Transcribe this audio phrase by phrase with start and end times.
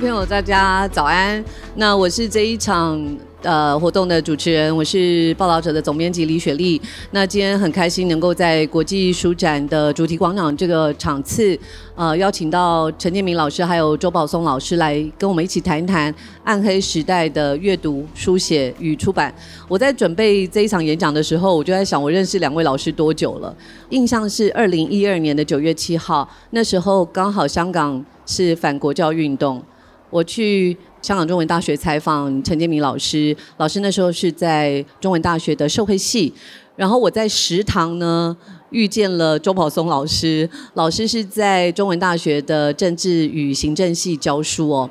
[0.00, 1.44] 朋友，大家早安。
[1.74, 2.98] 那我是这一场
[3.42, 6.80] 呃活动的主持人，我是报道者的总编辑李雪莉。
[7.10, 11.58] 那今天很开心能够在国际书展的主题广场这个场次，
[11.94, 16.12] 呃，邀请到陈建明老师还有周宝松老师来跟我们一起谈一谈
[16.44, 19.32] 暗黑时代的阅读、书写与出版。
[19.68, 23.54] 我在准备这一场演讲的时候，我就在想，我认识两位老师多久了？
[23.90, 29.62] 印象是二零一二年的九月七号，那时候刚好香港是反国教运动。
[30.10, 36.32] 我去香港中文大学采访陈建明老师，老师那时候是在中文大学的社会系，
[36.76, 38.36] 然后我在食堂呢
[38.70, 44.90] 遇见了周宝松老师，老师是在中文大学的政治与行政系教书哦。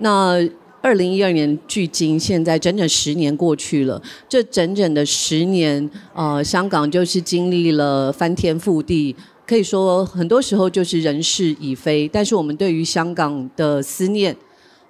[0.00, 0.36] 那
[0.82, 9.14] 二零一二年距今现在整整十年过去了，这整整的十年，呃，香港就是经历了翻天覆地。
[9.46, 14.36] 可以说很多时候就是人事已非，但是我们对于香港的思念。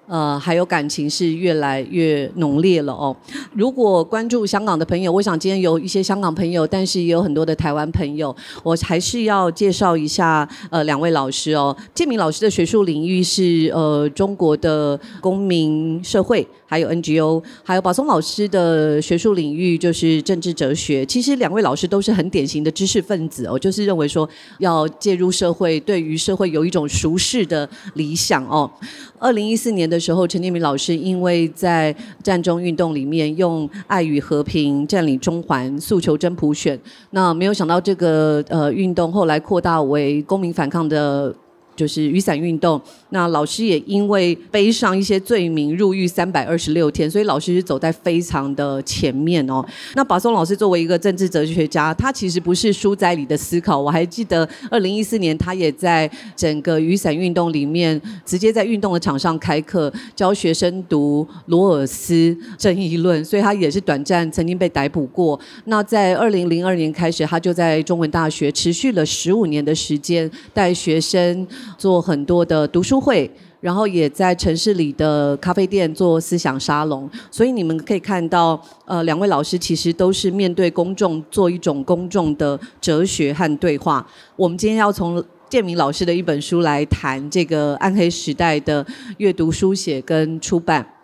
[0.06, 3.14] 呃，还有感情是越来越浓烈了哦。
[3.52, 11.76] 如果关注香港的朋友，我想今天有一些香港朋友，但是也有很多的台湾朋友，我还是要介绍一下呃两位老师哦。
[11.94, 21.06] 建明老师的学术领域是呃中国的公民社会，还有 NGO，还有宝松老师的学术领域就是政治哲学。
[21.06, 24.28] 其实两位老师都是很典型的知识分子哦，就是认为说
[24.58, 28.70] 要介入社会，对于社会有一种熟视的理想哦。
[29.18, 36.78] 二零一四年的时候，陈建明老师因为在战中运动里面用爱与和平占领中环，诉求真普选。
[37.10, 41.34] 那没有想到这个呃运动后来扩大为公民反抗的。
[41.76, 49.64] 就是雨伞运动，那老师也因为背上一些罪名入狱三百二十六天，所以老师是走在非常的前面哦。
[49.94, 53.78] 那宝松老师作为一个政治哲学家，他其实不是书斋里的思考。
[53.78, 65.38] 我还记得二零一四年，他也在整个雨伞运动里面，直接在运动的场上开课，教学生读罗尔斯正义论，所以他也是短暂曾经被逮捕过。
[65.66, 71.46] 那在二零零二年开始，他就在中文大学持续了十五年的时间带学生。
[71.76, 84.06] 做很多的读书会，然后也在城市里的咖啡店做思想沙龙，所以你们可以看到，呃，两位老师其实都是面对公众做一种公众的哲学和对话。
[84.36, 88.84] 我们今天要从建明老师的一本书来谈这个暗黑时代的
[89.18, 90.95] 阅读、书写跟出版。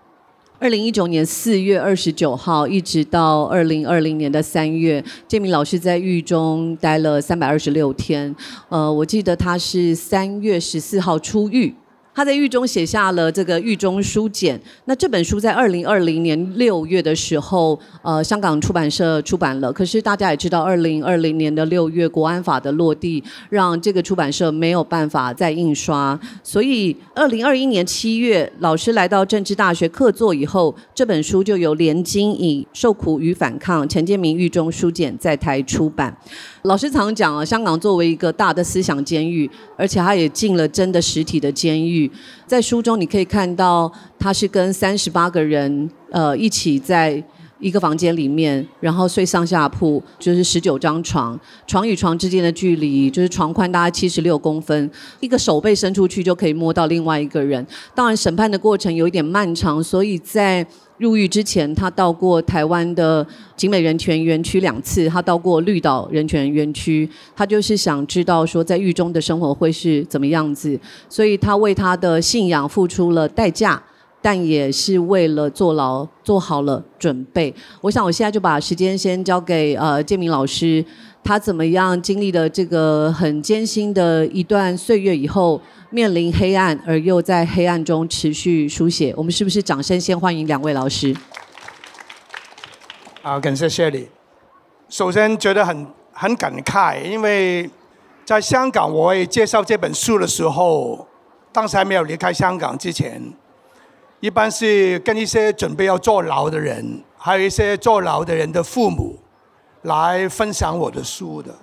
[0.62, 8.33] 二零一九年四月二十九号，一直到二零二零年的三月，建明老师在狱中待了三百二十六天。
[8.69, 11.75] 呃，我记得他是三月十四号出狱。
[12.15, 14.61] 他在狱中写下了这个狱中书简。
[14.84, 19.73] 那这本书在二零二零年六月的时候，呃，香港出版社出版了。
[19.73, 26.19] 可是大家也知道，二零二零年的六月，国安法的落地，让这个出版社没有办法再印刷。
[26.43, 36.17] 所以二零二一年七月，老师来到政治大学客座以后，这本书就由连经以《受苦与反抗》陈建明狱中书简在台出版。
[36.62, 42.09] 老师常讲啊，香港作为一个大的思想监狱，而且他也进了真的实体的监狱。
[42.47, 47.21] 在书中你可以看到，他是跟三十八个人呃一起在
[47.59, 57.67] 一个房间里面，然后睡上下铺，就是十九张床，床与床之间的距离就是床宽大概七十六公分，一个手背伸出去就可以摸到另外一个人。
[57.93, 60.65] 当然，审判的过程有一点漫长，所以在
[61.03, 63.27] 入狱之前，他到过台湾的
[63.57, 73.83] 景美人权园区两次，他到过绿岛人权园区，他就是想知道说在狱中的生活会是怎么样子，所以他为他的信仰付出了代价，
[74.23, 77.53] 但也是为了坐牢做好了准备。
[77.81, 80.85] 我想我现在就把时间先交给呃建明老师，
[81.25, 85.61] 他怎么样经历了这个很艰辛的一段岁月以后。
[85.93, 91.15] 面临黑暗，而又在黑暗中持续书写，我们是不是掌声先欢迎两位老师？
[93.21, 94.09] 好，感谢谢你。
[94.89, 97.69] 首先觉得很很感慨，因为
[98.25, 101.06] 在香港，我也介绍这本书的时候，
[101.53, 103.23] 当时还没有离开香港之前，
[104.21, 109.19] 一般是跟一些准备要坐牢的人，还有一些坐牢的人的父母
[109.83, 111.55] 来分享我的书的。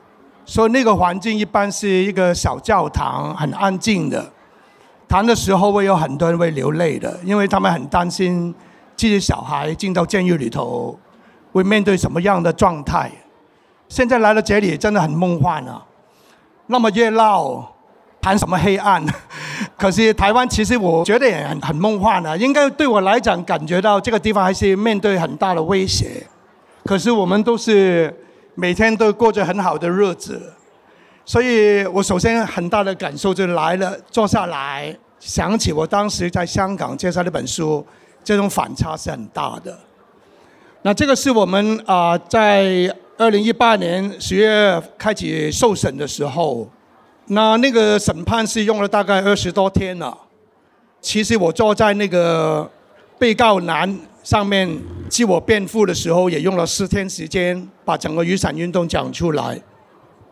[0.49, 4.27] 所以那个环境一般是一个小教堂，很安静的。
[5.07, 8.51] 谈的时候会有很多人会流泪的，因为他们很担心
[8.95, 10.97] 自己小孩进到监狱里头
[11.51, 13.11] 会面对什么样的状态。
[13.89, 15.85] 现在来到这里真的很梦幻啊！
[16.65, 17.71] 那么热闹，
[18.19, 19.05] 谈什么黑暗？
[19.77, 22.35] 可是台湾其实我觉得也很很梦幻啊。
[22.35, 26.25] 应该对我来讲，感觉到这个地方还是面对很大的威胁。
[26.85, 28.25] 可是我们都是。
[28.59, 30.51] 每天都过着很好的日子，
[31.23, 37.85] 所以我首先很大的感受就来了，坐下来想起我当时在香港介绍那本书，
[38.21, 39.79] 这种反差是很大的。
[40.81, 46.67] 那这个是我们啊，在二零一八年十月开启受审的时候，
[47.27, 50.17] 那那个审判是用了大概二十多天了。
[50.99, 52.69] 其实我坐在那个
[53.17, 53.97] 被告栏
[54.29, 54.69] 上面
[55.09, 59.59] 自我辩护的时候，也用了四天时间把整个雨伞运动讲出来。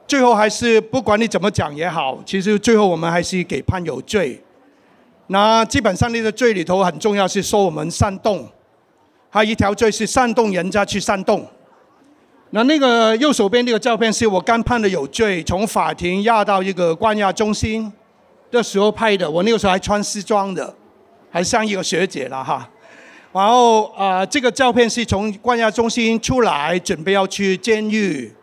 [0.06, 4.40] 最后还是不管你怎么讲也好，其实最后我们还是给判有罪。
[5.26, 8.48] 那基本上那个罪里头很重要是说我们煽动，
[9.32, 11.44] 还有一条罪是煽动人家去煽动。
[12.52, 17.92] 那那个右手边那个照片是我刚判的有罪，从法庭押到一个关押中心
[18.52, 19.28] 的时候拍的。
[19.28, 20.72] 我那个时候还穿西装的，
[21.32, 22.70] 还像一个学姐了哈。
[23.38, 28.34] 然后啊，这个照片是从关押中心出来，准备要去监狱。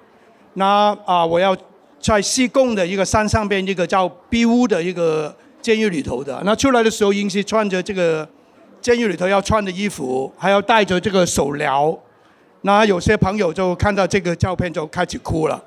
[0.54, 1.56] 那啊，我要
[2.00, 5.34] 在西贡的一个山上边一个叫 B 屋的一个。
[5.64, 8.28] 监狱里头的那出来的时候，应是穿着这个
[8.82, 11.98] 监狱里头要穿的衣服，还要带着这个手镣。
[12.60, 15.64] 那有些朋友就看到这个照片就开始哭了。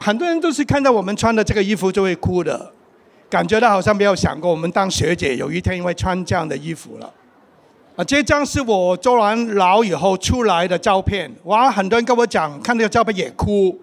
[0.00, 2.72] 很多人都是看到我们穿的这个衣服就会哭的，
[3.28, 7.12] 感觉到好像没有想过我们当学姐有一天会穿这样的衣服了。
[7.96, 11.32] 啊，这张是我坐完牢以后出来的照片。
[11.44, 13.78] 哇，很多人跟我讲看那个照片也哭。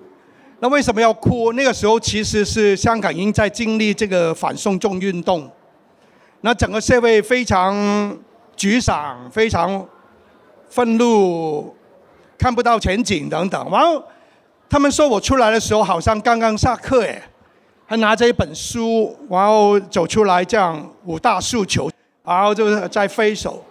[0.59, 1.53] 那为什么要哭？
[1.53, 5.49] 那个时候其实是香港已经在经历这个反送中运动，
[6.41, 7.73] 那整个社会非常
[8.57, 9.87] 沮丧、非常
[10.69, 11.73] 愤怒，
[12.37, 13.65] 看不到前景等等。
[13.71, 14.03] 然后
[14.69, 17.21] 他们说我出来的时候好像刚刚下课，哎，
[17.85, 21.89] 还拿着一本书，然后走出来这样五大诉求，
[22.25, 23.63] 然后就是在挥手。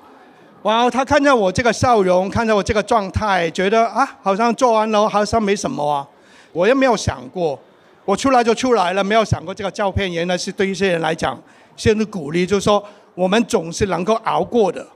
[0.63, 6.07] 哇他看见我这个笑容，看见我这个状态，觉得啊，好像做完了好像没什么啊。
[6.53, 7.59] 我也没有想过，
[8.05, 11.41] 我出来就出来了，没有想过这个照片原来是对一些人来讲，
[11.77, 12.85] 是鼓励，就是说
[13.15, 14.87] 我们总是能够熬过的，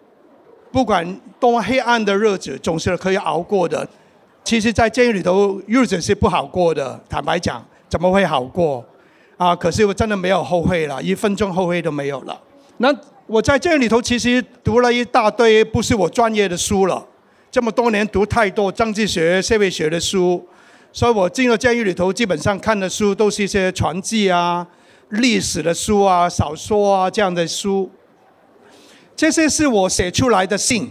[0.71, 3.89] 不管多黑暗的日子，总是可以熬过的。
[4.43, 7.01] 其实，在监狱里头，日子是不好过的。
[7.09, 8.85] 坦白讲，怎么会好过？
[9.39, 12.39] 啊，可是我真的没有后悔了，一分钟后悔都没有了。
[12.77, 12.95] 那
[13.27, 17.07] 我在监狱里头，其实读了一大堆不是我专业的书了，
[17.51, 20.47] 这么多年读太多政治学、社会学的书。
[20.93, 24.67] 所以我进了监狱里头，基本上看的书都是一些传记啊、
[25.09, 27.91] 历史的书啊、小说啊这样的书。
[29.17, 30.91] 这些是我写出来的信，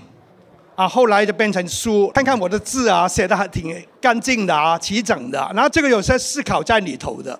[0.76, 2.10] 啊，后来就变成书。
[2.16, 5.40] 看看我的字啊，写的还挺干净的啊，齐整的。
[5.54, 7.40] 然后这个有些思考在里头的。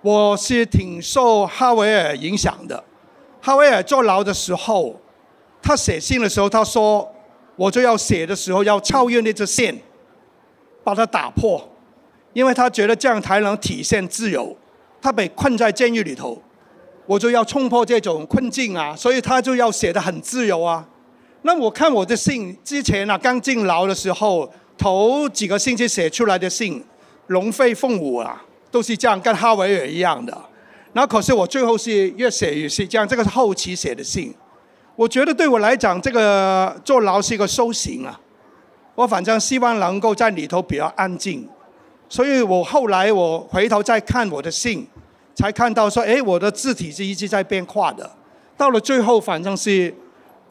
[0.00, 2.84] 我是挺受哈维尔影响的。
[3.48, 4.94] 哈维尔坐牢的时候，
[5.62, 7.10] 他写信的时候，他说
[7.56, 9.74] ：“我就要写的时候要超越那只线，
[10.84, 11.66] 把它打破。”
[12.34, 14.54] 因为他觉得这样才能体现自由，
[15.00, 16.36] 他被困在监狱里头，
[17.06, 20.86] 我就要冲破这种困境啊，所以他就要写的很自由啊。
[21.40, 26.84] 那我看我的信之前啊，刚进牢的时候，头几个星期写出来的信，
[27.28, 30.38] 龙飞凤舞啊，都是这样，跟哈维尔一样的。
[30.92, 34.34] 然后可是我最后是越写越是这样，这个是后期写的信。
[34.96, 38.18] 我觉得对我来讲，这个坐牢是一个修行啊。
[38.94, 41.48] 我反正希望能够在里头比较安静。
[42.08, 44.86] 所以我后来我回头再看我的信，
[45.34, 48.10] 才看到说，哎，我的字体是一直在变化的。
[48.56, 49.94] 到了最后，反正是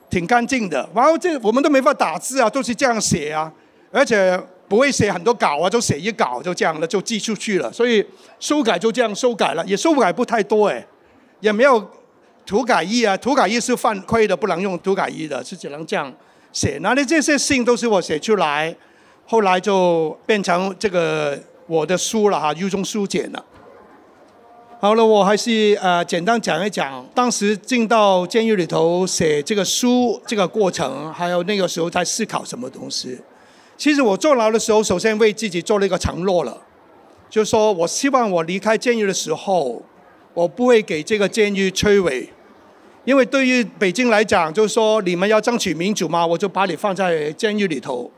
[0.09, 0.87] 挺干净的。
[0.95, 3.51] 然后这我们都没法打字啊，都是这样写啊，
[3.91, 7.71] 而且不会写很多稿啊，就写一稿就这样了，就寄出去了。
[7.71, 8.05] 所以
[8.39, 10.85] 修改就这样修改了，也修改不太多哎，
[11.39, 11.89] 也没有
[12.45, 16.13] 涂改液啊，涂改液是犯规的，不能用涂改液的，是只能这样
[16.51, 16.77] 写。
[16.81, 18.75] 那你这些信都是我写出来。
[19.29, 23.45] 后来就变成这个我的书了哈，狱中书简了。
[24.79, 33.19] 好了，我还是呃简单讲一讲当时进到监狱里头写这个书这个过程，还有那个时候在思考什么东西。
[33.77, 36.57] 其实我坐牢的时候，首先为自己做了一个承诺了，
[37.29, 39.81] 就是说我希望我离开监狱的时候，
[40.33, 42.29] 我不会给这个监狱摧毁，
[43.05, 48.11] 因为对于北京来讲，就是说你们要争取民主嘛，我就把你放在监狱里头。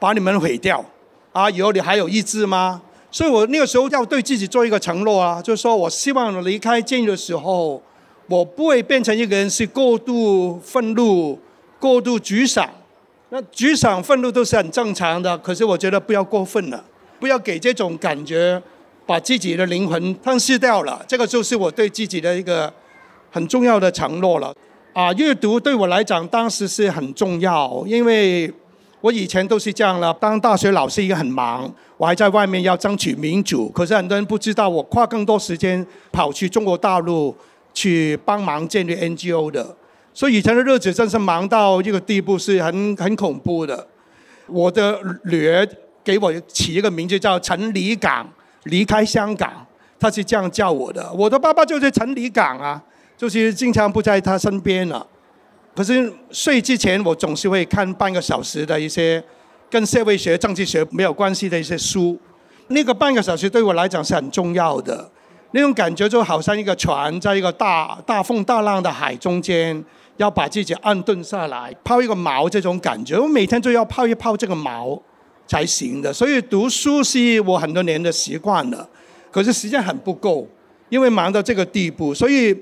[0.00, 0.82] 把你们毁掉，
[1.30, 1.50] 啊！
[1.50, 2.80] 以后你还有意志吗？
[3.10, 7.82] 所以我那个时候要对自己做一个承诺啊，就是说我希望离开监狱的时候，
[8.26, 11.38] 我不会变成一个人是过度愤怒、
[11.78, 12.66] 过度沮丧。
[13.30, 16.84] 那沮丧、愤怒都是很正常的，可是我觉得不要过分了，
[17.18, 18.60] 不要给这种感觉
[19.06, 21.02] 把自己的灵魂吞噬掉了。
[21.08, 22.72] 这个就是我对自己的一个
[23.30, 24.54] 很重要的承诺了。
[24.92, 28.52] 啊，阅读对我来讲当时是很重要，因为。
[29.02, 33.66] 我以前都是这样了，当大学老师也很忙，我还在外面要争取民主。
[33.70, 37.34] 可是很多人不知道，我花更多时间跑去中国大陆
[37.72, 39.74] 去帮忙建立 NGO 的。
[40.20, 43.86] 所以以前的日子真是忙到一个地步，是很很恐怖的。
[44.48, 45.66] 我的女儿
[46.04, 48.30] 给我起一个名字叫陈离港，
[48.64, 49.66] 离开香港，
[49.98, 51.10] 她是这样叫我的。
[51.14, 52.82] 我的爸爸就是陈离港啊，
[53.16, 55.06] 就是经常不在他身边了。
[55.74, 59.24] 可是睡之前，我总是会看半个小时的一些
[59.70, 62.20] 跟社会学、政治学没有关系的一些书。
[62.68, 65.10] 那个半个小时对我来讲是很重要的，
[65.52, 69.82] 那种感觉就好像一个船在一个大大风大浪的海中间。
[70.20, 75.00] 要把自己安顿下来，泡一个毛，这种感觉，我每天都要泡一泡这个毛
[75.46, 76.12] 才行的。
[76.12, 78.86] 所以读书是我很多年的习惯了，
[79.30, 80.46] 可是时间很不够，
[80.90, 82.54] 因为忙到这个地步，所以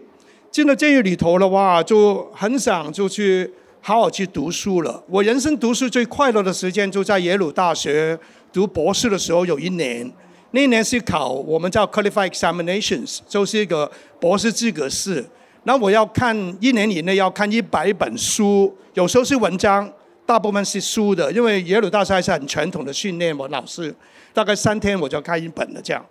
[0.52, 5.02] 进了监狱里头的话，就很想就去好好去读书了。
[5.08, 8.16] 我人生读书最快乐的时间就在耶鲁大学
[8.52, 10.08] 读博士的时候，有一年，
[10.52, 15.26] 那一年是考我们叫 qualified examinations，就是一个博士资格试。
[15.68, 19.86] 那我要看一年以内要看一百本书，有时候是文章，
[20.24, 21.30] 大部分是书的。
[21.30, 23.94] 因为耶鲁大学是很传统的训练，我老师
[24.32, 26.02] 大概三天我就看一本的这样。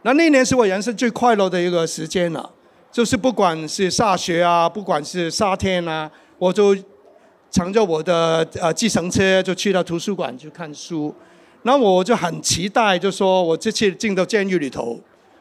[0.00, 2.50] 那那年是我人生最快乐的一个时间了，
[2.90, 6.74] 就是不管是下学啊，不管是夏天啊，我就
[7.50, 11.14] 乘着我的呃计程车就去到图书馆去看书。
[11.64, 14.98] 那我就很期待，就说我这次进到监狱里头，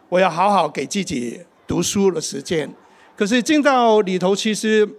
[0.10, 2.70] 我要好好给自己读书的时间。
[3.22, 4.90] 可是进到里头，其实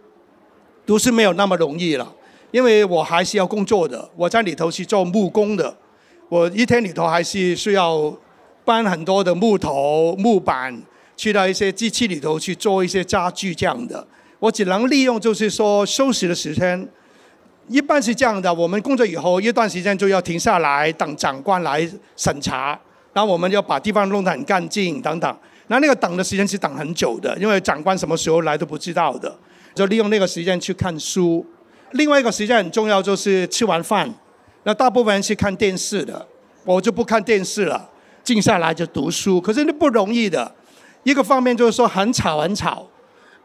[0.87, 2.15] 都是没有那么容易了，
[2.53, 4.09] 因为我还是要工作的。
[4.15, 5.77] 我在里头是做木工的，
[6.29, 8.17] 我一天里头还是需要
[8.65, 10.81] 搬很多的木头、木板，
[11.17, 14.07] 去到一些机器里头去做一些家具这样的。
[14.39, 16.89] 我只能利用就是说休息的时间，
[17.67, 18.55] 一般是这样的。
[18.55, 21.85] 我们工作以后一段时间就要停下来等长官来
[22.17, 22.79] 审查，
[23.13, 25.37] 然后我们要把地方弄得很干净等等。
[25.73, 29.35] 那那个等的时间是等很久的，因为长官什么时候来都不知道的，
[29.75, 31.47] 就利用那个时间去看书。
[31.93, 34.13] 另外一个时间很重要，就是吃完饭，
[34.65, 36.27] 那大部分人是看电视的，
[36.67, 37.89] 我就不看电视了，
[38.23, 39.41] 静下来就读书。
[39.41, 40.55] 可是那不容易的，
[41.05, 42.87] 一个方面就是说很吵很吵，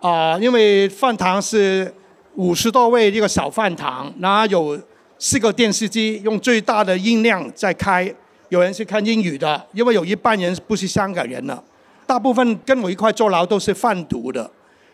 [0.01, 1.93] 啊，因为饭堂是
[2.35, 4.77] 五十多位一个小饭堂，然后有
[5.17, 8.13] 四个电视机，用最大的音量在开。
[8.49, 11.63] 有人是看英语的，因为有一半人不是香港人了。
[12.07, 14.49] 大部分跟我一块坐牢都是贩毒的，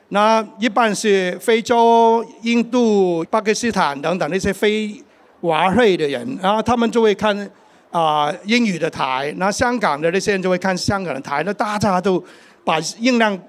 [0.10, 5.00] 那一般是非洲、印度、巴基斯坦等等那些非
[5.40, 7.50] 华裔的人，然后他们就会看
[7.92, 12.22] 啊英语的台，那香港的那些人就会看香港的台，那大家都
[12.66, 13.40] 把音量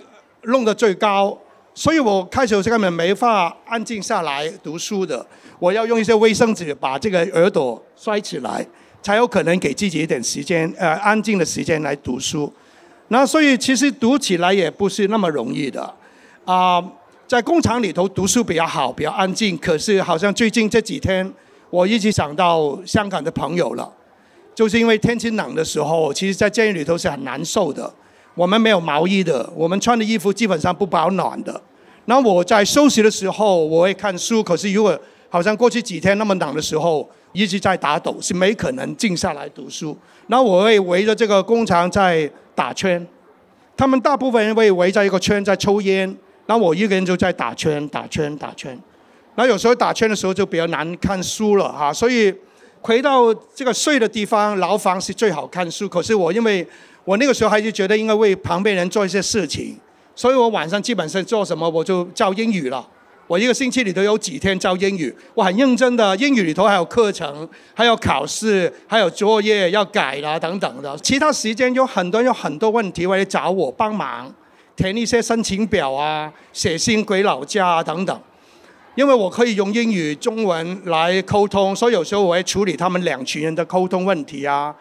[0.43, 1.37] 弄得最高，
[1.75, 5.27] 所以我开始根本没法安静下来读书的，
[5.59, 8.67] 我要用一些卫生纸把这个耳朵摔起来，
[9.03, 12.53] 才有可能给自己一点时间，呃，安静的时间来读书。
[13.15, 15.95] 那所以其实读起来也不是那么容易的，
[16.45, 16.83] 啊，
[17.29, 19.57] 在工厂里头读书比较好，比较安静。
[19.57, 21.33] 可是好像最近这几天，
[21.71, 23.89] 我一直想到香港的朋友了，
[24.53, 27.89] 就是因为天气冷的时候，其实，在监狱里头是很难受的。
[28.35, 31.63] 我们没有毛衣的，我们穿的衣服基本上不保暖的。
[32.07, 34.43] 那我在休息的时候，我会看书。
[34.43, 39.95] 可是如果好像过去几天那么冷的时候，一直在打抖，是没可能静下来读书。
[40.29, 42.31] 那我会围着这个工厂在。
[42.57, 43.05] 打圈，
[43.77, 48.79] 他们大部分人会围在一个圈在抽烟，那我一个人就在打圈、打圈、打圈。
[49.35, 52.33] 那有时候打圈的时候就比较难看书了哈，所以
[52.81, 55.89] 回到这个睡的地方，牢房是最好看书。
[55.89, 56.65] 可是我因为
[57.05, 59.77] 我那个时候还是觉得应该为旁边人做一些事情，
[60.15, 62.89] 所以我晚上基本上做什么我就教英语了。
[63.27, 66.15] 我一个星期里头有几天教英语，我很认真的。
[66.17, 70.97] 英语里头还有课程，还有考试，还有作业要改啦等等的。
[70.99, 74.33] 其他时间有很多有很多问题，会来找我帮忙，
[74.77, 78.21] 填一些申请表啊，写信回老家啊等等。
[78.95, 84.73] 因为我可以用英语、中文来沟通，所以有时候我会处理他们两群人的沟通问题啊，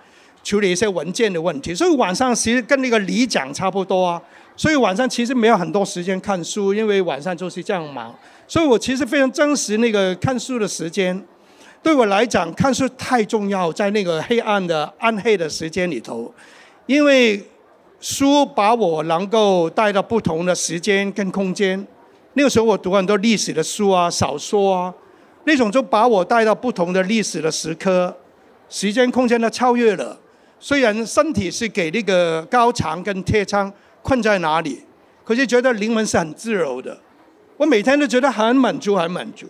[0.44, 1.74] 处理一些文件的问题。
[1.74, 4.22] 所以晚上其实跟那个里长差不多啊。
[4.56, 8.14] 所以晚上其实没有很多时间看书，因为晚上就是这样忙。
[8.54, 11.20] 所以我其实非常珍惜那个看书的时间，
[11.82, 16.32] 对我来讲，看书太重要，在那个黑暗的暗黑的时间里头，
[16.86, 17.44] 因为
[18.00, 21.84] 书把我能够带到不同的时间跟空间。
[22.34, 24.94] 那个时候我读很多历史的书啊、小说啊，
[25.46, 28.16] 那种就把我带到不同的历史的时刻，
[28.70, 30.16] 时间空间的超越了。
[30.60, 34.84] 虽然身体是给那个高墙跟铁窗困在哪里，
[35.24, 36.96] 可是觉得灵魂是很自由的。
[37.58, 39.48] 我每天都觉得很满足，很满足。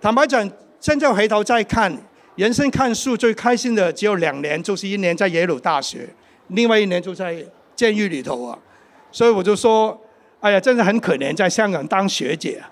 [0.00, 1.96] 坦白讲，现在回头再看，
[2.36, 6.08] 人生看书最开心的只有两年，就是一年在耶鲁大学，
[6.48, 7.42] 另外一年就在
[7.74, 8.58] 监狱里头啊。
[9.10, 9.98] 所以我就说，
[10.40, 12.62] 哎呀，真的很可怜，在香港当学姐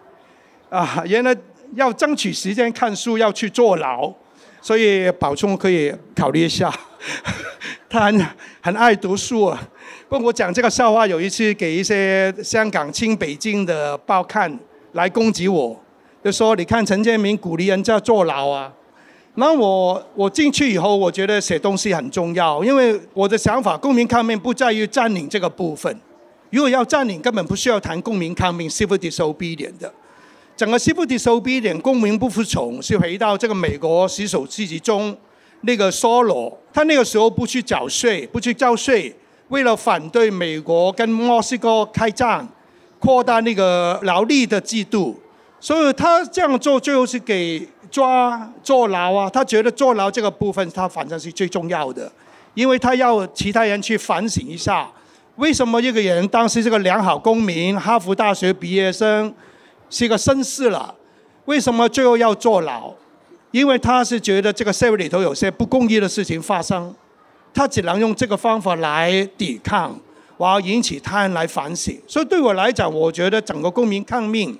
[0.68, 1.34] 啊，原来
[1.74, 4.12] 要争取时间看书，要去坐牢，
[4.60, 6.72] 所以宝聪可以考虑一下。
[7.88, 8.26] 他很
[8.60, 9.68] 很爱读书啊。
[10.08, 14.58] 不我讲这个笑话，有一次给一些香港亲北京的报看，
[14.92, 15.80] 来攻击我，
[16.22, 18.72] 就说你看陈建明鼓励人家坐牢啊。
[19.36, 25.98] 那我我进去以后，我觉得写东西很重要，因为我的想法，公民抗命不在于占领这个部分。
[26.50, 29.90] 如果要占领，根本不需要谈公民抗命 （civil disobedience） 的。
[30.54, 35.16] 整个 civil disobedience 公民不服从，是回到这个美国十首诗集中
[35.62, 39.16] 那个梭罗，他那个时候不去缴税，不去交税，
[39.52, 42.48] 为了反对美国跟墨西哥开战，
[42.98, 45.20] 扩大那个劳力的制度，
[45.60, 47.68] 所以他这样做最后是给。
[47.92, 49.28] 抓坐牢啊！
[49.28, 52.10] 他觉得坐牢这个部分，他反正是最重要的，
[52.54, 54.90] 因为他要其他人去反省一下，
[55.36, 59.34] 为什么一个人当时是个良好公民，哈佛大学毕业生，
[59.90, 60.94] 是个绅士了，
[61.44, 62.94] 为什么最后要坐牢？
[63.50, 66.94] 因为他是觉得这个社会里头有些不公义的事情发生，
[67.54, 69.98] 他只能用这个方法来抵抗，
[70.36, 71.96] 我要引起他人来反省。
[72.06, 74.58] 所以对我来讲，我觉得整个公民抗命。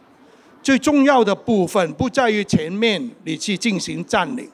[0.63, 4.49] 最重要的部分不在于前面你去进行占领，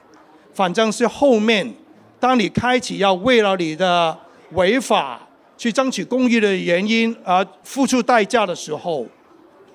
[0.51, 1.71] 反正是后面，
[2.19, 4.17] 当你开启要为了你的
[4.53, 5.19] 违法
[5.55, 9.05] 去争取公益的原因而付出代价的时候，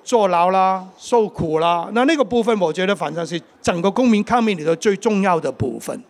[0.03, 6.03] 坐牢啦、受苦啦，那那个部分我觉得反正是整个公民抗命里头最重要的部分，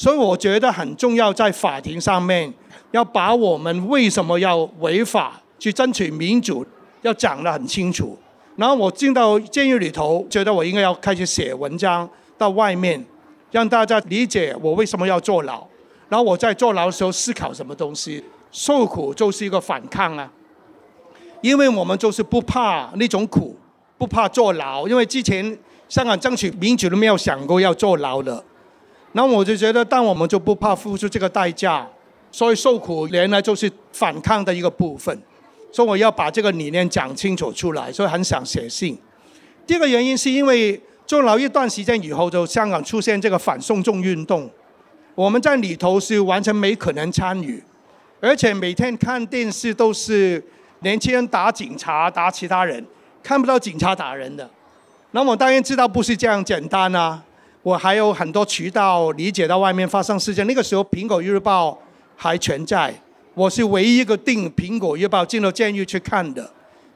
[0.00, 2.50] 所以我觉得很重要，在法庭上面
[2.90, 6.66] 要把我们为什么要违法去争取民主
[7.02, 8.18] 要讲得很清楚。
[8.56, 13.04] 然后我进到监狱里头，觉得我应该要开始写文章到外面，
[13.50, 15.62] 让大家理解我为什么要坐牢。
[16.08, 20.32] 然后我在坐牢的时候思考什么东西，受苦就是一个反抗啊，
[21.42, 23.54] 因为我们就是不怕那种苦，
[23.98, 25.58] 不怕坐牢，因为之前
[25.90, 28.42] 香港争取民主都没有想过要坐牢的。
[29.12, 31.86] 那我就觉得，但我们就不怕付出这个代价，
[32.30, 35.20] 所以受苦原来就是反抗的一个部分。
[35.72, 38.98] 所以我要把这个理念讲清楚出来，所以很想写信。
[39.66, 44.50] 第二个原因是因为坐牢一段时间以后，就香港出现这个反送中运动，
[45.14, 47.62] 我们在里头是完全没可能参与，
[48.20, 50.44] 而且每天看电视都是
[50.80, 52.84] 年轻人打警察、打其他人，
[53.22, 54.48] 看不到警察打人的。
[55.12, 57.22] 那我当然知道不是这样简单啊，
[57.70, 60.44] 我还有很多渠道理解到外面发生事件。
[60.44, 61.70] 那个时候《苹果日报》
[62.16, 62.92] 还存在。
[63.34, 66.50] 我是唯一一个订《苹果日报》进了监狱去看的，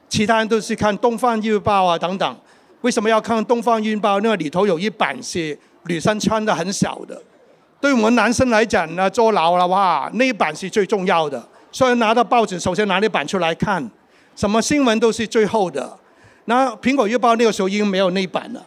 [0.09, 2.37] 其他人都是看《东方日报》啊等等。
[2.81, 4.19] 为什么要看《东方日报》？
[4.21, 7.21] 那里头有一版是女生穿的很小的，
[7.79, 11.41] 对我们男生来讲呢，坐牢了哇，那一版是最重要的。
[11.71, 13.89] 所以拿到报纸，首先拿那版出来看，
[14.35, 15.97] 什么新闻都是最后的。
[16.43, 18.61] 那《苹果日报》那个时候已经没有那版了，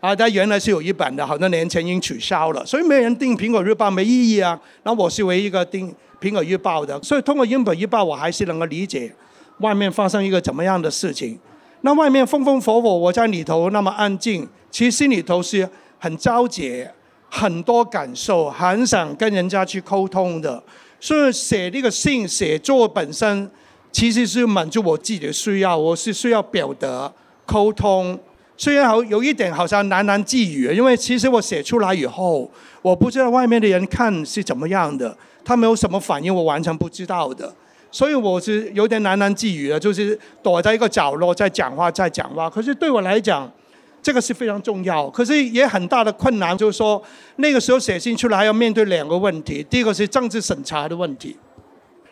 [0.00, 4.58] 啊，它原来是有一版的，好多年前已经取消了，所以没人订《苹果日报》没意义啊。
[4.82, 5.94] 那我是唯一一个订。
[6.20, 9.14] 苹果日报的，所以通过英本日报，我还是能够理解
[9.60, 11.38] 外面发生一个怎么样的事情。
[11.82, 16.84] 那外面风风火火，我在里头那么安静，其实心里头是很着急，
[17.30, 20.60] 很多感受，很想跟人家去沟通的。
[20.98, 23.48] 所以写这个信，写作本身
[23.92, 27.12] 其实是满足我自己的需要，我是需要表达
[27.46, 28.18] 沟通。
[28.58, 32.50] 虽然好有一点好像喃喃自语，因为其实我写出来以后，
[32.82, 35.16] 我不知道外面的人看是怎么样的。
[35.44, 37.50] 他没有什么反应，我完全不知道的，
[37.90, 42.50] 所以我是有点喃喃自语的，就是躲在一个角落在讲话，在讲话。
[42.50, 43.50] 可是对我来讲，
[44.02, 47.02] 这个是非常重要，可是也很大的困难，就是说
[47.36, 51.34] 那个时候写信出来要面对两个问题，第一个是政治审查的问题，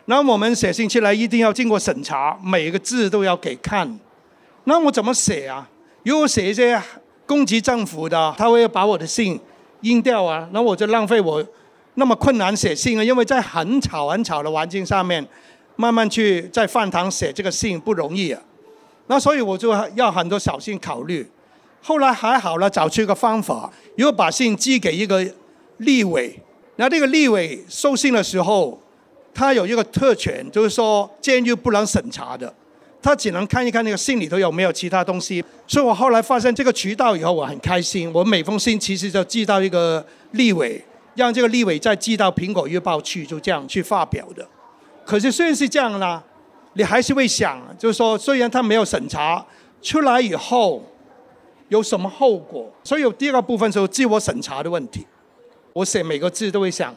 [0.05, 3.99] 那我们写信出来一定要经过审查，每一个字都要给看，
[4.63, 5.69] 那我怎么写啊？
[6.07, 6.81] 如果写一些
[7.25, 9.37] 攻击政府的，他会把我的信
[9.81, 11.45] 印掉啊，那我就浪费我。
[11.95, 15.27] 那么困难写信啊，因为在很吵很吵的环境上面，
[15.75, 18.41] 慢慢去在饭堂写这个信不容易啊。
[19.07, 21.29] 那所以我就要很多小心考虑。
[21.81, 25.25] 后来还好了，找出一个方法，如果把信寄给一个
[25.79, 26.39] 立委，
[26.77, 28.79] 那这个立委收信的时候，
[29.33, 32.53] 他有一个特权，就是说监狱不能审查的，
[33.01, 35.43] 他只能看一看那个信里头有没有其他东西。
[35.65, 38.11] 所以我后来发现这个渠道以后，我很开心。
[38.13, 40.83] 我每封信其实就寄到一个立委。
[41.15, 44.47] 让这个立委再寄到《苹果日报》去，就这样去发表的。
[45.03, 46.23] 可是虽然是这样啦，
[46.73, 49.43] 你还是会想，就是说，虽然他没有审查
[49.81, 50.83] 出来以后
[51.69, 55.07] 有什么后果，所以有第二个部分就是自我审查的问题。
[55.73, 56.95] 我写每个字都会想，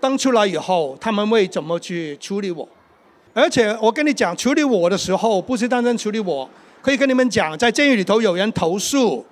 [0.00, 2.66] 登出来以后他们会怎么去处理我？
[3.32, 6.48] 而且我跟你讲，处理我的时候不是单单处理我，
[6.82, 9.24] 可以跟你们讲，在监狱里头有人投诉，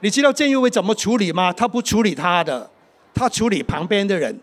[0.00, 1.52] 你知道监狱会怎么处理吗？
[1.52, 2.70] 他不处理他的，
[3.12, 4.40] 他处理旁边的人。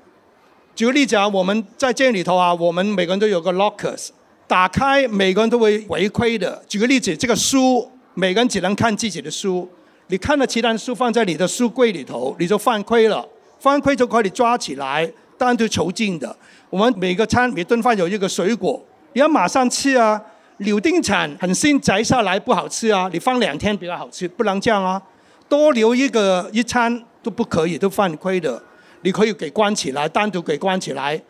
[0.76, 4.10] 举个例子啊，我们在监狱里头啊，我们每个人都有个 lockers，
[4.48, 6.64] 打开每个人都会违规的。
[6.68, 9.68] 举个例子，这个书每个人只能看自己的书，
[10.08, 13.28] 你看了其他书放在你的书柜里头，你就犯规了，
[13.60, 16.34] 犯规就可以抓起来，单独囚禁的。
[16.70, 18.80] 我们每个餐每顿饭有一个水果。
[19.20, 20.22] 你要马上吃啊！
[20.60, 25.02] 柳丁铲很新摘下来不好吃啊，你放两天比较好吃，不能这样啊！
[25.50, 28.64] 多留一个一餐都不可以，都犯规的。
[29.02, 31.22] 你可以给关起来，单独给关起来。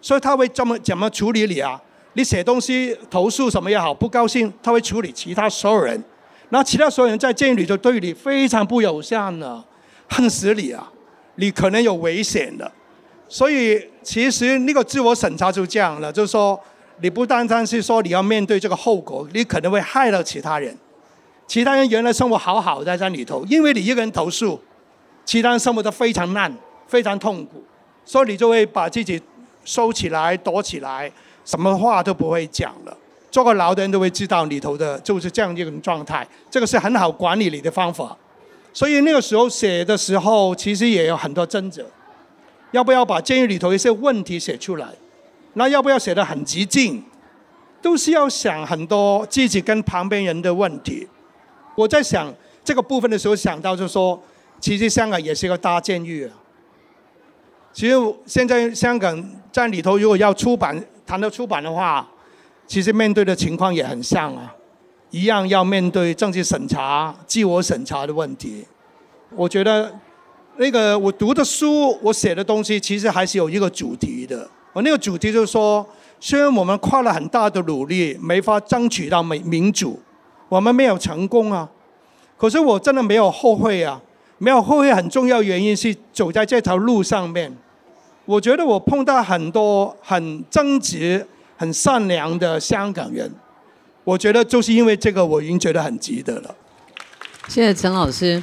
[0.00, 1.78] 所以他会这么怎么处理你啊？
[2.14, 6.02] 你写东西投诉什么也好，不高兴，他会处理其他所有人。
[6.48, 9.62] 那其他所有人在监狱里就对你非常不友善了，
[10.08, 10.90] 恨死你啊！
[11.34, 12.72] 你可能有危险的。
[13.28, 16.58] 所以其实那个自我审查就这样了，就是说。
[17.04, 20.74] 你不单单是说你要面对这个后果，你可能会害了其他人。
[21.46, 24.58] 其他人原来生活好好的在里头，因为你一个人投诉，
[25.22, 26.50] 其他人生活的非常烂，
[26.86, 27.62] 非常痛苦，
[28.06, 29.20] 所以你就会把自己
[29.66, 31.12] 收起来、躲起来，
[31.44, 32.96] 什么话都不会讲了。
[33.30, 38.16] 坐个牢的人都会知道里头的就是这样一种状态，这个是很好管理你的方法。
[38.72, 41.84] 所以那个时候写的时候，其实也有很多争执，
[42.70, 44.88] 要不要把监狱里头一些问题写出来？
[45.54, 47.02] 那要不要写得很激进？
[47.80, 51.06] 都是要想很多自己跟旁边人的问题。
[51.76, 52.32] 我在想
[52.64, 54.18] 这个部分的时候，想到就说，
[54.58, 56.32] 其实香港也是一个大监狱啊。
[57.74, 62.08] 其实现在香港在里头，如果要出版，谈到出版的话，
[62.66, 64.54] 其实面对的情况也很像啊，
[65.10, 68.64] 一样要面对政治审查、自我审查的问题。
[69.30, 69.94] 我觉得
[70.56, 74.48] 那个我读的书，我写的东西，其实还是有一个主题的。
[74.74, 80.02] 我那个主题就是说，虽然我们花了很大的努力，没法争取到民民主，
[80.48, 81.70] 我们没有成功啊，
[82.36, 84.02] 可是我真的没有后悔啊，
[84.38, 84.92] 没有后悔。
[84.92, 87.56] 很重要原因是走在这条路上面，
[88.24, 91.24] 我觉得我碰到很多很正直、
[91.56, 93.32] 很善良的香港人，
[94.02, 96.52] 我觉得就是因为这个，我已经觉得很值得了。
[97.46, 98.42] 谢谢陈老师，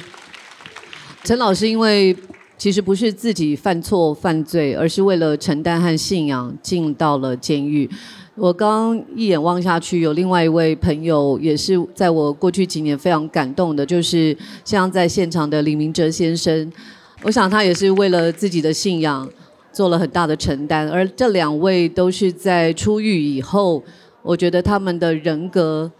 [1.24, 2.16] 陈老师因为。
[2.62, 7.90] 其实不是自己犯错犯罪，而是为了承担和信仰进到了监狱。
[8.36, 16.72] 我刚一眼望下去，有另外一位朋友，也是在我过去几年非常感动的，就是像在现场的李明哲先生。
[17.24, 19.28] 我想他也是为了自己的信仰
[19.72, 23.82] 做了很大的承担，而这两位都是在出狱以后，
[24.22, 25.90] 我觉得他们的人格。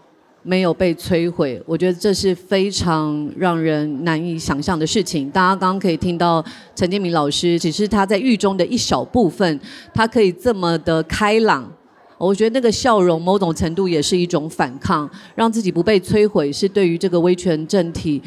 [0.45, 5.29] 没有被摧毁，我觉得这是非常让人难以想象的事情。
[5.29, 6.43] 大家刚刚可以听到
[6.75, 9.57] 陈建明老师，只是他在狱中的一小部分，
[9.93, 11.71] 他可以这么的开朗。
[12.17, 18.21] 我觉得那个笑容，某种程度也是一种反抗，让自己不被摧毁，是对于这个威权政体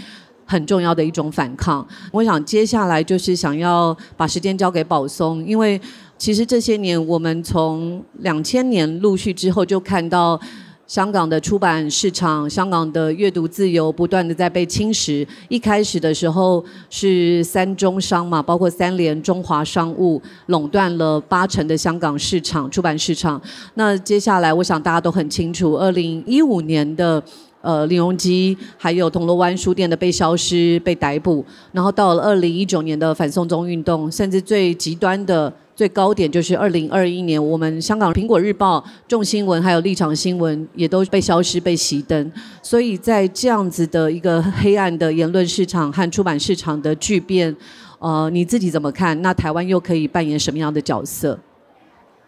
[0.46, 1.86] 很重要的一种反抗。
[2.10, 5.78] 我想接下来就是想要把时间交给宝松，因为
[6.16, 10.40] 其实这些年我们从两千年陆续之后就看到。
[10.86, 15.26] 香港的出版市场，香港的阅读自由不断的在被侵蚀。
[15.48, 23.40] 一开始的时候是三中商嘛，包括三联、中华商务垄断了八成的香港市场出版市场。
[23.74, 27.20] 那接下来，我想大家都很清楚，二零一五年的
[27.66, 35.52] 呃李荣基还有铜锣湾书店的被消失、被逮捕，然后到了二零一九年的反送中运动，甚至最极端的。
[35.76, 42.32] 最高点就是二零二一年，我们香港《苹果日报》、众新闻还有立场新闻也都被消失、被熄灯。
[42.62, 47.54] 所以在这样子的一个黑暗的言论市场和出版市场的巨变，
[47.98, 49.20] 呃，你自己怎么看？
[49.20, 51.38] 那台湾又可以扮演什么样的角色？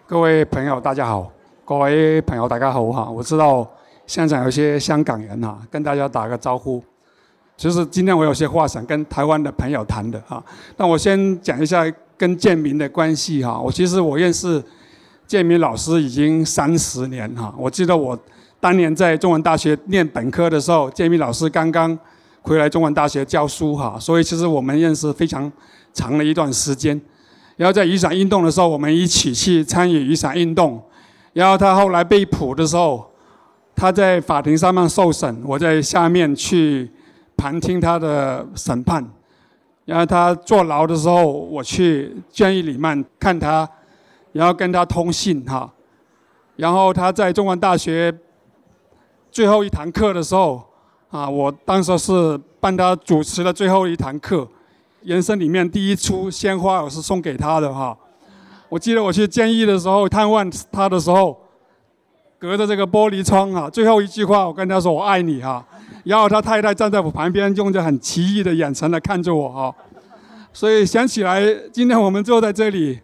[0.07, 1.33] 各位朋友，大家好！
[1.65, 3.11] 各位朋友，大家好哈！
[3.11, 3.67] 我知道
[4.09, 6.83] 现场有些香港人哈，跟大家打个招呼。
[7.57, 10.45] 其实今天我有些话想跟台湾的朋友谈的哈。
[10.77, 11.87] 那我先讲一下。
[12.19, 14.61] 跟建明的关系哈，我其实我认识
[15.25, 17.55] 建明老师已经三十年哈。
[17.57, 18.19] 我记得我
[18.59, 21.97] 当年在中文大学念本科的时候，建明老师刚刚
[22.43, 25.49] 回来中文大学教书哈，所以其实我们认识非常
[25.95, 27.01] 长的一段时间。
[27.57, 30.83] 然后在雨伞运动的时候，我们一起去参与雨伞运动。
[31.35, 33.09] 然后他后来被捕的时候，
[33.79, 36.91] 他在法庭上面受审，我在下面去
[37.37, 39.09] 旁听他的审判。
[39.85, 43.67] 然后他坐牢的时候，我去监狱里面看他，
[44.33, 45.73] 然后跟他通信哈。
[46.57, 48.13] 然后他在中文大学
[49.31, 50.61] 最后一堂课的时候，
[51.11, 54.47] 啊，我当时是帮他主持了最后一堂课，
[55.03, 57.97] 人生里面第一出鲜花，我是送给他的哈。
[58.69, 61.41] 我记得我去监狱的时候探望他的时候，
[62.39, 65.65] 隔着这个玻璃窗啊，最后一句话我跟他说我爱你哈，
[66.05, 69.75] 然后他太太站在我旁边，用着很奇异的眼神来看着我哈，
[70.53, 73.01] 所以想起来今天我们坐在这里，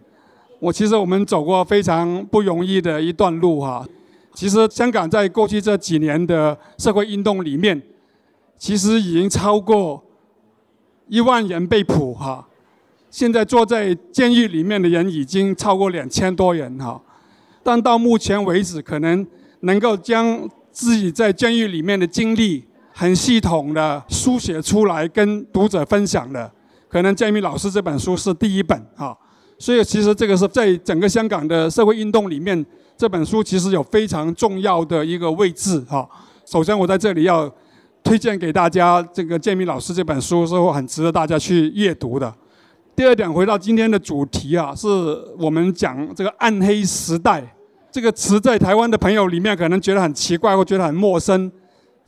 [0.59, 3.85] 我其实我们走过非常不容易的一段路哈。
[4.33, 7.81] 其实香港在过去这几年的社会运动里面，
[8.57, 10.01] 其实已经超过
[11.07, 12.47] 一万人被捕哈。
[13.11, 17.01] 现在坐在监狱里面的人已经超过两千多人哈。
[17.65, 19.25] 但到目前为止，可能
[19.61, 26.51] 能够将自己在监狱里面的经历很系统的书写出来跟读者分享的，
[26.87, 29.17] 可能建明老师这本书是第一本啊。
[29.57, 32.63] 所以其实这个是在整个香港的社会运动里面。
[32.97, 36.07] 这本书其实有非常重要的一个位置哈。
[36.45, 37.51] 首先，我在这里要
[38.03, 42.31] 推荐给大家这个建明老师这本书，是很值得大家去阅读的。
[42.95, 44.87] 第二点，回到今天的主题啊，是
[45.39, 47.54] 我们讲这个暗黑时代
[47.95, 51.49] 这个词，在台湾的朋友里面可能觉得很奇怪或觉得很陌生。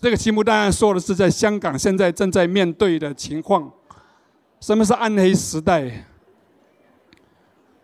[0.02, 3.72] 这个题目当然说的是在香港现在正在面对的情况。
[4.60, 5.90] 什么是暗黑时代？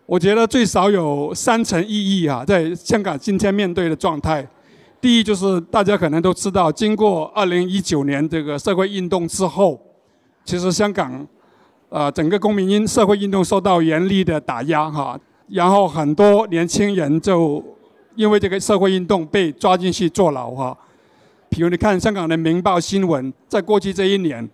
[0.05, 4.45] 我觉得最少有三层意义啊，在香港今天面对的状态。
[4.99, 9.79] 第一，就是大家可能都知道，经过二零一九年这个社会运动之后，
[10.43, 11.25] 其实香港，
[11.87, 17.63] 呃，整个公民因社会运动受到严厉的打压哈，然后很多年轻人就
[18.15, 20.77] 因为这个社会运动被抓进去坐牢哈。
[21.49, 24.49] 比如你看香港的《明报》新闻，在过去这一年，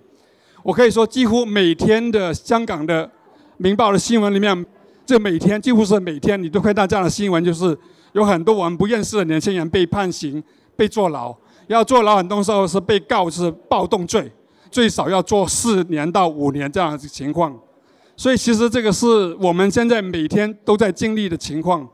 [0.64, 3.08] 我可以说几乎每天的香港的
[3.58, 4.66] 《明报》的新闻里面。
[5.06, 7.76] 这每天几乎是每天，你都看到这样的新闻，就是
[8.12, 10.44] 有很多我们不认识的年轻人被判刑、
[10.76, 11.36] 被坐牢。
[11.66, 14.32] 要坐牢，很多时候是被告是暴动罪，
[14.70, 17.58] 最少要坐四年到五年这样的情况。
[18.16, 21.90] 所以，其实这个是我们现在每天都在经历的情况。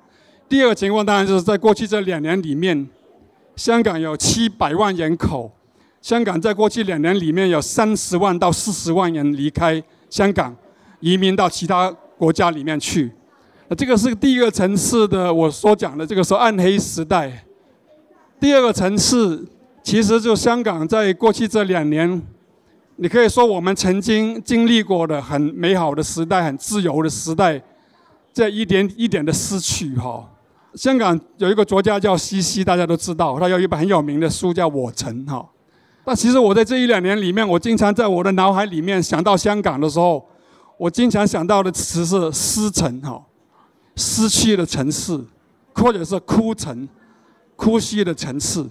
[0.48, 2.88] 第二个情况，当然就是在过去这两年里面，
[3.56, 5.52] 香港有七百万人口，
[6.02, 10.56] 香港在过去两年里面有三十万到四十万人离开香港，
[11.00, 11.96] 移民到其他。
[12.18, 13.12] 国家里面去，
[13.68, 17.44] 那这个是第一个层次的，我所讲的这个是暗黑时代。
[18.40, 19.46] 第二个层次，
[19.84, 22.22] 其实就香港在过去这两年，
[22.96, 27.62] 你可以说我们曾经经历过的很美好的时代、很自由的时代，
[28.32, 30.30] 在一点一点的失去哈。
[30.76, 35.48] 香港有一个作家叫西西，大家都知道，他有一本很有名的书叫《我城》哈。
[36.06, 40.26] 那其实我在这一两年里面，我经常在我的脑海里面想到香港的时候。
[40.78, 43.24] 我经常想到的词是“失城”哈，
[43.96, 45.18] 失去的城市，
[45.74, 46.86] 或者是枯城、
[47.56, 48.62] 枯稀的城市。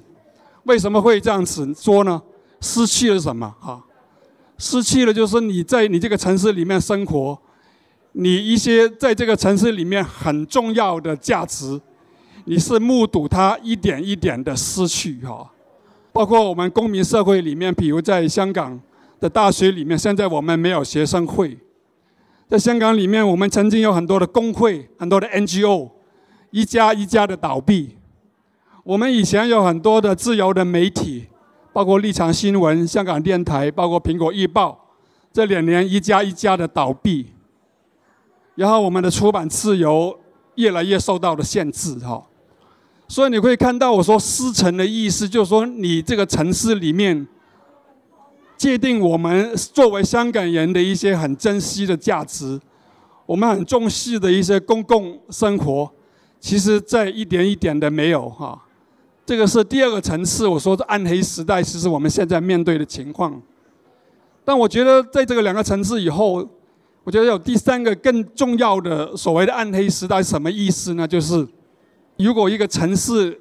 [0.64, 2.20] 为什么会这样子说呢？
[2.60, 3.82] 失去了什么哈？
[4.58, 7.38] 失去了就是你在你这个城市里面生活，
[8.12, 11.80] 你一些在这个城市里面很重要的价值，
[12.44, 15.50] 你是目睹它一点一点的失去哈。
[16.12, 18.80] 包括我们公民社会里面，比如在香港
[19.18, 21.59] 的大学里面，现在我们没有学生会。
[22.48, 25.90] 在香港里面，我们曾经有很多的工会，很多的 NGO，
[26.50, 27.96] 一家一家的倒闭。
[28.85, 31.26] 我们以前有很多的自由的媒体，
[31.72, 34.78] 包括立场新闻、香港电台，包括苹果日报，
[35.33, 37.30] 这两年一家一家的倒闭。
[38.54, 40.16] 然后我们的出版自由
[40.57, 42.24] 越来越受到了限制，哈。
[43.08, 47.26] 所以你会看到我说“师城”的意思，就是说你这个城市里面。
[48.56, 52.58] 界定我们作为香港人的一些很珍惜的价值，
[53.26, 55.90] 我们很重视的一些公共生活，
[56.40, 58.58] 其实在一点一点的没有哈。
[59.26, 63.42] 这个是第二个层次，我说的暗黑时代，其实我们现在面对的情况。
[64.44, 66.48] 但我觉得在这个两个层次以后，
[67.02, 71.06] 我觉得有第三个更重要的所谓的暗黑时代什么意思呢？
[71.06, 71.46] 就是
[72.16, 73.40] 如果一个城市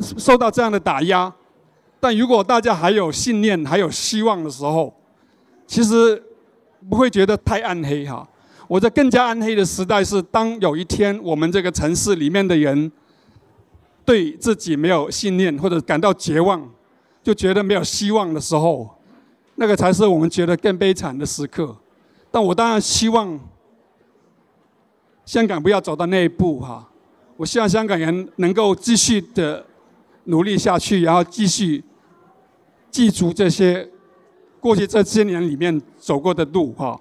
[0.00, 1.32] 受到这样的打压。
[2.00, 4.92] 但如果大家还有信念、还有希望的时候，
[5.66, 6.22] 其实
[6.90, 8.28] 不会觉得太暗黑哈。
[8.68, 12.92] 我在更加暗黑的时代是，当有一天我们这个城市里面的人
[14.04, 16.70] 对自己没有信念，或者感到绝望，
[17.22, 18.98] 就觉得没有希望的时候，
[19.54, 21.74] 那个才是我们觉得更悲惨的时刻。
[22.30, 23.40] 但我当然希望
[25.24, 26.86] 香港不要走到那一步哈。
[27.36, 29.64] 我希望香港人能够继续的
[30.24, 31.82] 努力下去，然后继续。
[32.90, 33.90] 记住这些
[34.60, 36.96] 过去这些年里面走过的路哈，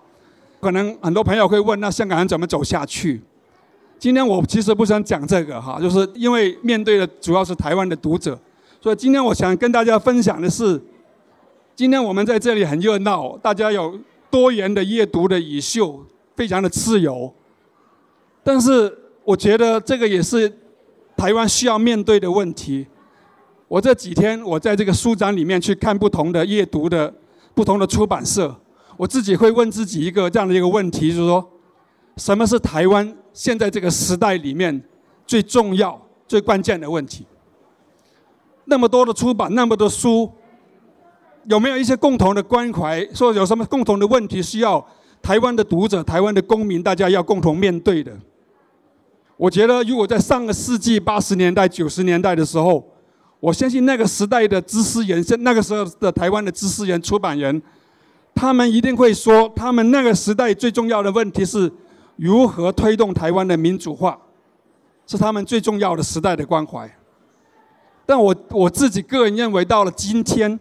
[0.60, 3.22] 可能很多朋友会问，那香港人怎么走下去？
[4.00, 8.36] 今天我其实不想讲这个哈，就是因为面对的主要是台湾的读者，
[8.82, 10.82] 所以今天我想跟大家分享的是，
[11.76, 13.96] 今天我们在这里很热闹，大家有
[14.32, 16.04] 多元的阅读的语秀，
[16.36, 17.32] 非常的自由，
[18.44, 20.52] 但是我觉得这个也是
[21.16, 22.88] 台湾需要面对的问题。
[23.68, 27.12] 我这几天我在这个书展里面去看不同的阅读的
[27.56, 28.56] 不同的出版社，
[28.98, 31.50] 我自己会问自己一个这样的一个问题，就是说，
[32.18, 34.84] 什么是台湾现在这个时代里面
[35.26, 37.26] 最重要、最关键的问题？
[38.66, 40.32] 那么多的出版，那么多书，
[41.46, 43.04] 有没有一些共同的关怀？
[43.14, 44.86] 说有什么共同的问题需要
[45.22, 48.12] 台湾的读者、台湾的公民大家要共同面对的？
[49.36, 52.88] 我觉得，如果在上个世纪八十年代、九十年代的时候，
[53.40, 57.62] 我相信那个时代的知识人，那个时候的台湾的知识人、出版人，
[58.34, 61.72] 他们一定会说，他们那个时代最重要的问题是
[62.16, 64.18] 如何推动台湾的民主化，
[65.08, 66.90] 是他们最重要的时代的关怀。
[68.06, 70.60] 但我我自己个人认为，到了今天，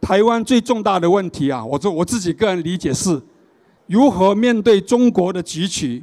[0.00, 3.20] 台湾最重大的问题啊，我我我自己个人理解是，
[3.86, 6.02] 如何面对中国的崛起，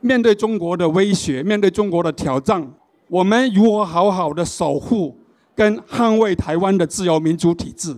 [0.00, 2.72] 面对中国的威胁，面对中国的挑战，
[3.08, 5.16] 我们如何好好的守护
[5.54, 7.96] 跟捍卫台湾的自由民主体制？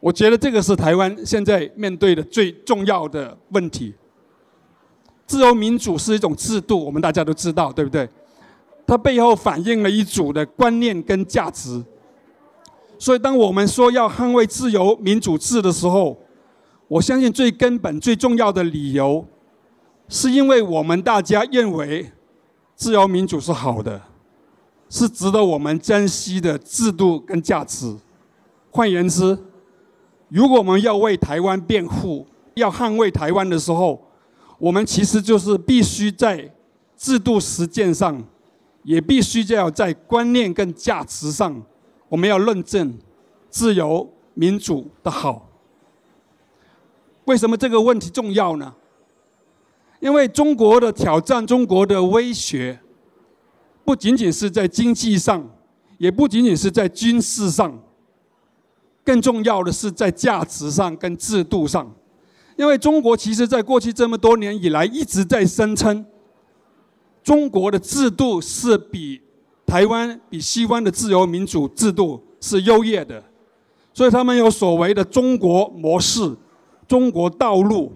[0.00, 3.94] 我觉得这个是台湾现在面对的最重要的问题。
[5.26, 8.08] 自由民主是一种制度，我们大家都知道，对不对？
[8.86, 11.82] 它背后反映了一组的观念跟价值，
[12.96, 16.16] 所以当我们说要捍卫自由民主制的时候，
[16.86, 19.26] 我相信最根本、最重要的理由，
[20.08, 22.12] 是因为我们大家认为
[22.74, 24.02] 自由民主是好的，
[24.88, 27.96] 是值得我们珍惜的制度跟价值。
[28.70, 29.38] 换言之，
[30.28, 34.06] 如果我们要为台湾辩护、要捍卫台湾的时候，
[34.58, 36.54] 我们其实就是必须在
[36.96, 38.24] 制度实践上。
[38.86, 41.60] 也必须就要在观念跟价值上，
[42.08, 42.96] 我们要论证
[43.50, 45.48] 自由民主的好。
[47.24, 48.72] 为什么这个问题重要呢？
[50.00, 52.80] 因为中国的挑战、中国的威胁，
[53.84, 55.48] 不仅仅是在经济上，
[55.98, 57.82] 也不仅仅是在军事上，
[59.04, 61.94] 更重要的是在价值上跟制度上。
[62.56, 66.04] 因为中国其实在过去这么多年以来，一直在声称。
[67.22, 69.20] 中国的制度是比
[69.66, 73.22] 台湾、比西方的自由民主制度是优越的，
[73.92, 76.36] 所以他们有所谓的中国模式、
[76.86, 77.92] 中国道路、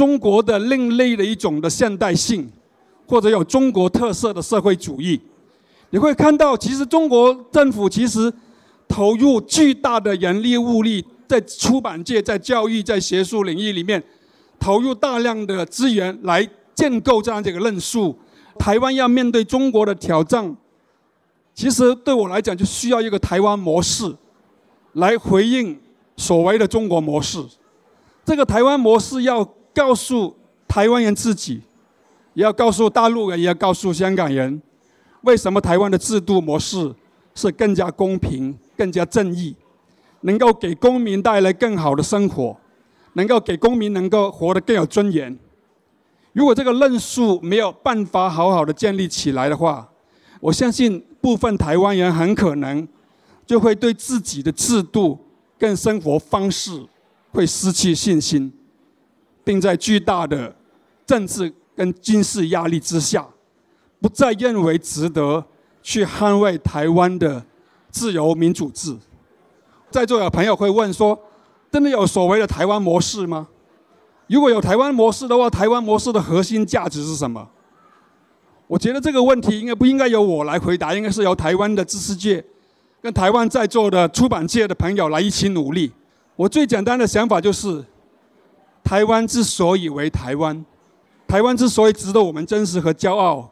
[0.00, 2.50] 中国的另类的一种的现代性，
[3.06, 5.20] 或者有中国特色的社会主义。
[5.90, 8.32] 你会看到，其实中国政府其实
[8.88, 14.02] 投入巨大的人力物力，在出版界、在教育、在学术领域里面，
[14.58, 18.18] 投入大量的资源来建构这样这个论述。
[18.58, 20.56] 台湾要面对中国的挑战，
[21.54, 24.16] 其实对我来讲就需要一个台湾模式，
[24.94, 25.78] 来回应
[26.16, 27.44] 所谓的中国模式。
[28.24, 31.62] 这个台湾模式要告诉台湾人自己，
[32.34, 34.60] 也要告诉大陆人，也要告诉香港人，
[35.22, 36.94] 为什么台湾的制度模式
[37.34, 39.56] 是更加公平、更加正义，
[40.22, 42.56] 能够给公民带来更好的生活，
[43.14, 45.38] 能够给公民能够活得更有尊严。
[46.32, 49.88] 如果这个论述没有办法好好的建立起来的话，
[50.40, 52.86] 我相信部分台湾人很可能
[53.44, 55.18] 就会对自己的制度
[55.58, 56.86] 跟生活方式
[57.32, 58.52] 会失去信心，
[59.44, 60.54] 并在巨大的
[61.06, 63.26] 政治跟军事压力之下，
[64.00, 65.44] 不再认为值得
[65.82, 67.44] 去捍卫台湾的
[67.90, 68.96] 自由民主制。
[69.90, 71.18] 在座有朋友会问说：
[71.70, 73.48] 真的有所谓的台湾模式吗？
[74.28, 77.48] 如果有台湾模式的话，台湾模式的核心价值是什么？
[78.68, 82.44] 我觉得这个问题应该不应该由我来回答，应该是由台湾的知识界
[83.02, 85.90] 跟台湾在座的出版界的朋友来一起努力。
[86.36, 87.84] 我最简单的想法就是，
[88.82, 90.64] 台湾之所以为台湾，
[91.26, 93.50] 台湾之所以值得我们珍视和骄傲，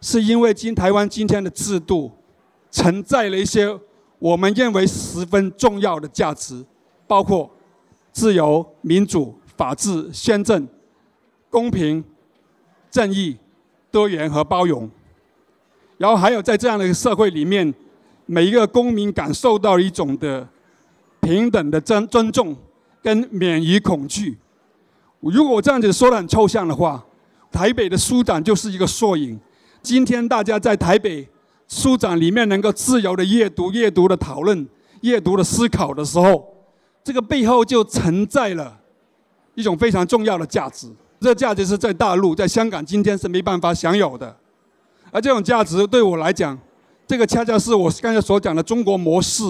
[0.00, 2.10] 是因为今台湾今天的制度
[2.70, 3.78] 承载了一些
[4.18, 6.64] 我们认为十分重要的价值，
[7.06, 7.50] 包括
[8.12, 9.38] 自由、民主。
[9.54, 10.66] 法治、宪政、
[11.48, 12.02] 公平、
[12.90, 13.36] 正义、
[13.92, 14.90] 多元和包容，
[15.98, 17.72] 然后还有在这样的一个社会里面，
[18.26, 20.48] 每一个公民感受到一种的
[21.20, 22.56] 平等的尊尊重
[23.02, 24.36] 跟免于恐惧。
[25.30, 27.04] 如果我这样子说的很抽象的话，
[27.50, 29.38] 台北的书展就是一个缩影。
[29.82, 31.28] 今天大家在台北
[31.68, 34.66] 书展里面能够自由的阅读、阅读的讨论、
[35.02, 36.44] 阅读的思考的时候，
[37.04, 38.78] 这个背后就承载了。
[39.54, 44.34] 一种非常重要的价值，这价值是在大陆、在香港今天是没办法享有的，
[45.10, 46.58] 而这种价值对我来讲，
[47.06, 49.44] 这个恰恰是我刚才所讲的中国模式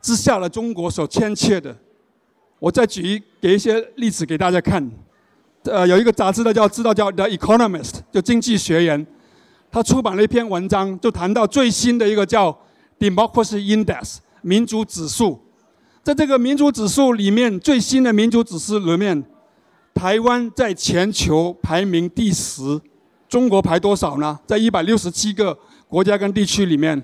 [0.00, 1.76] 之下的中国所欠缺的。
[2.58, 4.90] 我再举给一些例子给大家看，
[5.64, 9.06] 呃，有一个杂志的叫知道叫《The Economist》，就经济学人，
[9.70, 12.58] 他出版了一篇文章，就谈到最新的一个叫
[12.98, 15.40] Democracy Index 民主指数，
[16.02, 19.24] 在这个民主指数里面，最新的民主指数里面，
[19.94, 22.80] 台湾在全球排名第十，
[23.28, 24.38] 中国排多少呢？
[24.46, 25.56] 在一百六十七个
[25.86, 27.00] 国家跟地区里面，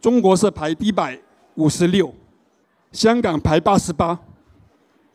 [0.00, 1.18] 中国是排一百
[1.56, 2.14] 五十六，
[2.92, 4.18] 香港排八十八，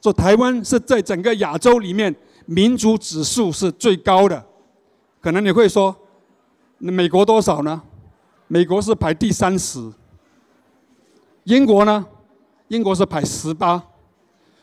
[0.01, 4.45] 说台湾是在整个亚洲里面民主指数是最高的。
[5.21, 5.95] 可能你会说，
[6.77, 7.81] 美国多少呢？
[8.47, 9.91] 美国是排第三十。
[11.43, 12.05] 英国呢？
[12.67, 13.83] 英国是排十八，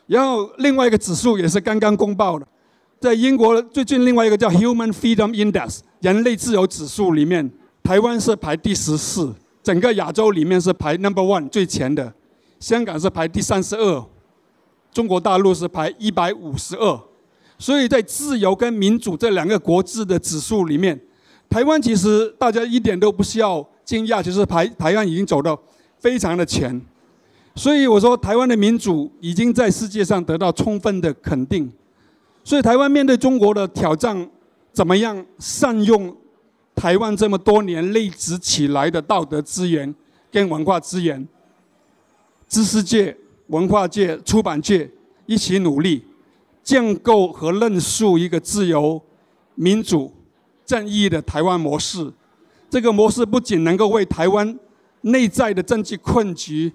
[0.06, 2.46] 然后另外一个指数也是刚刚公报的，
[3.00, 7.50] 在英国最近另外一个叫 Human Freedom Index 人类自由指数里面，
[7.82, 12.14] 台湾是排第十四，整个亚洲里面是排 Number One 最前的，
[12.60, 14.04] 香港是排第三十二，
[14.96, 16.98] 中国大陆是排一百五十二，
[17.58, 20.98] 所以在自由跟民主这两个国字的指数里面，
[21.50, 25.60] 台湾其实大家一点都不需要惊讶，就是排台湾已经走到。
[25.98, 26.80] 非常的前，
[27.54, 31.70] 所以我说台湾的民主已经在世界上得到充分的肯定。
[32.44, 34.30] 所以台湾面对中国的挑战，
[34.72, 36.14] 怎么样善用
[36.74, 39.92] 台湾这么多年累积起来的道德资源
[40.30, 41.26] 跟文化资源，
[42.46, 43.16] 知识界、
[43.48, 44.90] 文化界、出版界
[45.26, 46.04] 一起努力，
[46.62, 49.00] 建构和论述一个自由、
[49.54, 50.12] 民主、
[50.64, 52.12] 正义的台湾模式。
[52.68, 54.58] 这个模式不仅能够为台湾。
[55.02, 56.72] 内在的政治困局，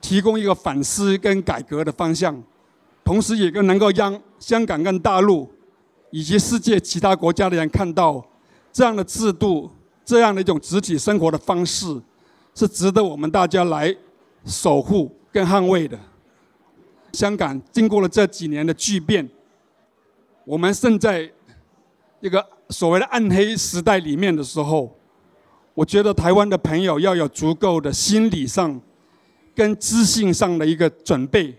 [0.00, 2.42] 提供一个反思跟改革的方向，
[3.04, 5.46] 同时也更能够让香港跟大陆
[6.10, 8.24] 以及世界其他国家的人看到，
[8.72, 9.70] 这样的制度，
[10.02, 12.00] 这样的一种集体生活的方式，
[12.54, 13.94] 是值得我们大家来
[14.46, 15.98] 守护跟捍卫的。
[17.14, 19.26] 香港经过了这几年的巨变，
[20.44, 21.30] 我们正在
[22.20, 24.94] 一个所谓的暗黑时代里面的时候。
[25.76, 28.80] 我觉得台湾的朋友要有足够的心理上
[29.56, 31.52] 跟知性上的一个准备，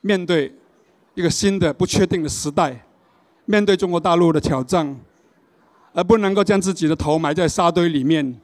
[0.00, 0.50] 面对
[1.12, 2.86] 一个新的不确定的时代，
[3.44, 4.98] 面对中国大陆的挑战，
[5.92, 8.40] 而不能够将自己的头埋在沙堆里面，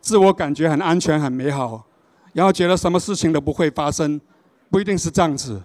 [0.00, 1.84] 自我感觉很安全很美好，
[2.32, 4.18] 然后觉得什么事情都不会发生，
[4.72, 5.62] 不一定是这样子。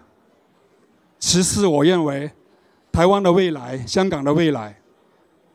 [1.17, 2.29] 其次，我认为
[2.91, 4.81] 台湾的未来、香港的未来，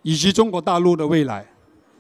[0.01, 1.47] 以及中国大陆的未来。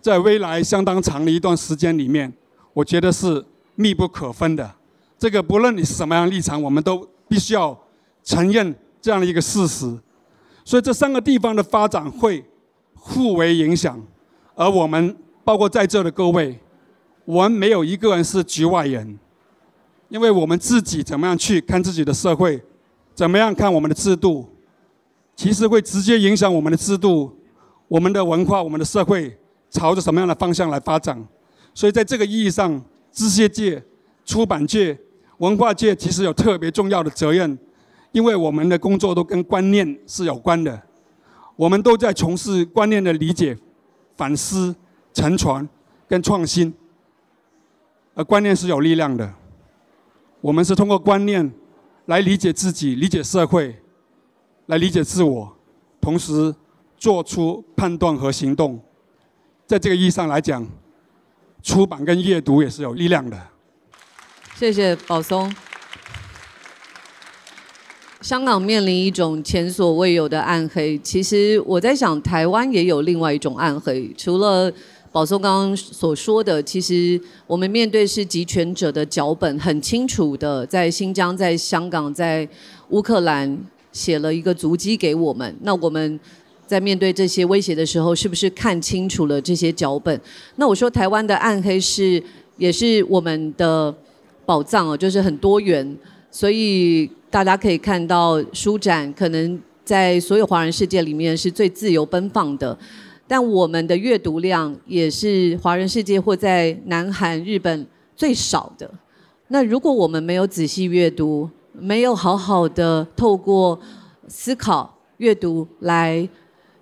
[0.01, 2.33] 在未来相当长的一段时间里面，
[2.73, 3.45] 我觉得是
[3.75, 4.75] 密不可分的。
[5.19, 7.79] 这个不论你是什么样立场，我们都必须要
[8.25, 9.97] 承认这样的一个事实。
[10.65, 12.43] 所以这三个地方的发展会
[12.95, 14.03] 互为影响，
[14.55, 16.59] 而我们包括在座的各位，
[17.27, 19.19] 我们没有一个人是局外人，
[20.13, 22.63] 因为我们自己怎么样去看自己的社会，
[23.15, 24.47] 怎么样看我们的制度，
[25.35, 27.35] 其实会直接影响我们的制度、
[27.89, 29.39] 我们的文化、我们的社会。
[29.71, 31.27] 朝着什么样的方向来发展？
[31.73, 32.79] 所以在这个意义上，
[33.11, 33.83] 知识界、
[34.23, 34.99] 出版界、
[35.39, 37.59] 文化界其实有特别重要的责任，
[38.11, 40.83] 因为我们的工作都跟观念是有关的，
[41.57, 43.57] 我们都在从事观念的理解、
[44.15, 44.77] 反思、
[45.15, 45.67] 沉传
[46.07, 46.75] 跟创新。
[48.15, 49.33] 而观念是有力量的，
[50.43, 51.51] 我们是通过观念
[52.07, 53.77] 来理解自己、理解社会、
[54.67, 55.57] 来理解自我，
[56.01, 56.53] 同时
[56.99, 58.83] 做出判断和行动。
[59.67, 60.67] 在这个意义上来讲，
[61.63, 63.41] 出版跟阅读也是有力量的。
[64.57, 65.55] 谢谢宝松。
[68.21, 74.13] 香港面临一种前所未有的暗黑，其实我在想，台湾也有另外一种暗黑。
[74.19, 74.73] 除了
[75.13, 82.49] 宝松刚刚所说的，其实我们面对是集权者的脚本，很清楚的，在新疆、在香港、在
[82.89, 83.57] 乌克兰
[83.93, 85.55] 写了一个足迹给我们。
[85.63, 86.19] 那我们。
[86.65, 90.19] 在面对这些威胁的时候，是不是看清楚了这些脚本？
[90.57, 92.23] 那我说台湾的暗黑是
[92.57, 93.95] 也是我们的
[94.47, 95.95] 宝藏哦，就是很多元，
[96.31, 102.79] 所以大家可以看到书展可能在所有华人世界里面是最自由奔放的，
[103.33, 108.91] 但我们的阅读量也是华人世界或在南韩、日本最少的。
[109.49, 113.81] 那如果我们没有仔细阅读，没有好好的透过
[114.29, 116.29] 思考阅读来。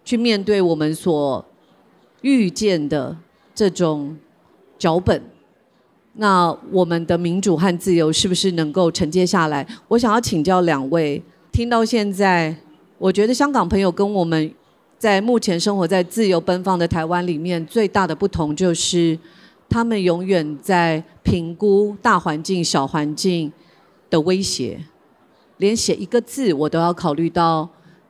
[0.04, 1.44] 去面对我们所
[2.22, 3.16] 遇见的
[3.54, 4.16] 这种
[4.76, 5.22] 脚本，
[6.14, 9.64] 那我们的民主和自由是不是能够承接下来？
[9.86, 11.22] 我想要请教两位，
[11.52, 12.56] 听到现在，
[12.98, 14.52] 我觉得香港朋友跟我们
[15.00, 19.18] 在目前生活在自由奔放的台湾里面最大的不同，就是
[19.66, 23.50] 他们永远在评估大环境、小环境
[24.10, 24.78] 的威胁，
[25.56, 27.66] 连写一个字我都要考虑到。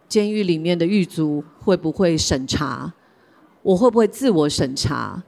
[0.09, 2.93] 监狱里面的狱卒会不会审查？
[3.63, 5.23] 我会不会自我审查？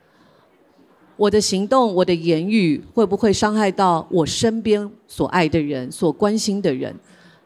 [1.17, 6.93] 我的行动、我的言语会不会伤害到我身边所爱的人、所关心的人？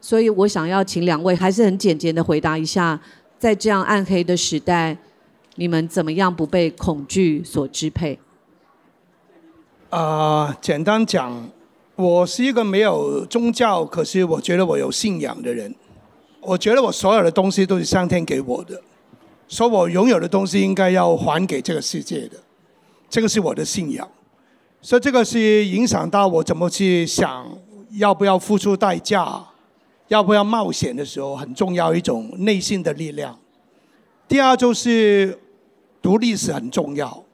[0.00, 2.98] 所以我想要请两位还是很简洁的回答一下，
[3.38, 4.96] 在这样暗黑的时代，
[5.56, 8.18] 你们怎么样不被恐惧所支配？
[9.90, 11.48] 啊，简单讲，
[11.94, 15.74] 我是一个没有宗教，可是我觉得我有信仰的人。
[16.40, 18.80] 我觉得我所有的东西都是上天给我的，
[19.48, 22.36] 所以我拥有的东西应该要还给这个世界的，
[23.10, 24.08] 这个是我的信仰。
[24.80, 27.46] 所以这个是影响到我怎么去想，
[27.92, 29.44] 要不要付出代价，
[30.08, 33.36] 要不要冒险的时候，很重要一种内心的力量。
[34.28, 35.38] 第二就是
[36.00, 37.24] 读历史很重要，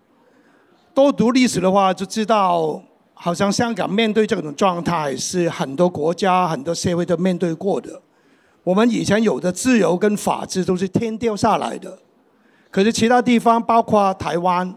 [0.95, 2.83] 多读历史的话就知道，
[3.15, 8.01] 好像香港面对这种状态是很多国家、很多社会都面对过的。
[8.65, 11.99] 我们以前有的自由跟法治都是天掉下来的，
[12.71, 14.75] 可是其他地方，包括台湾，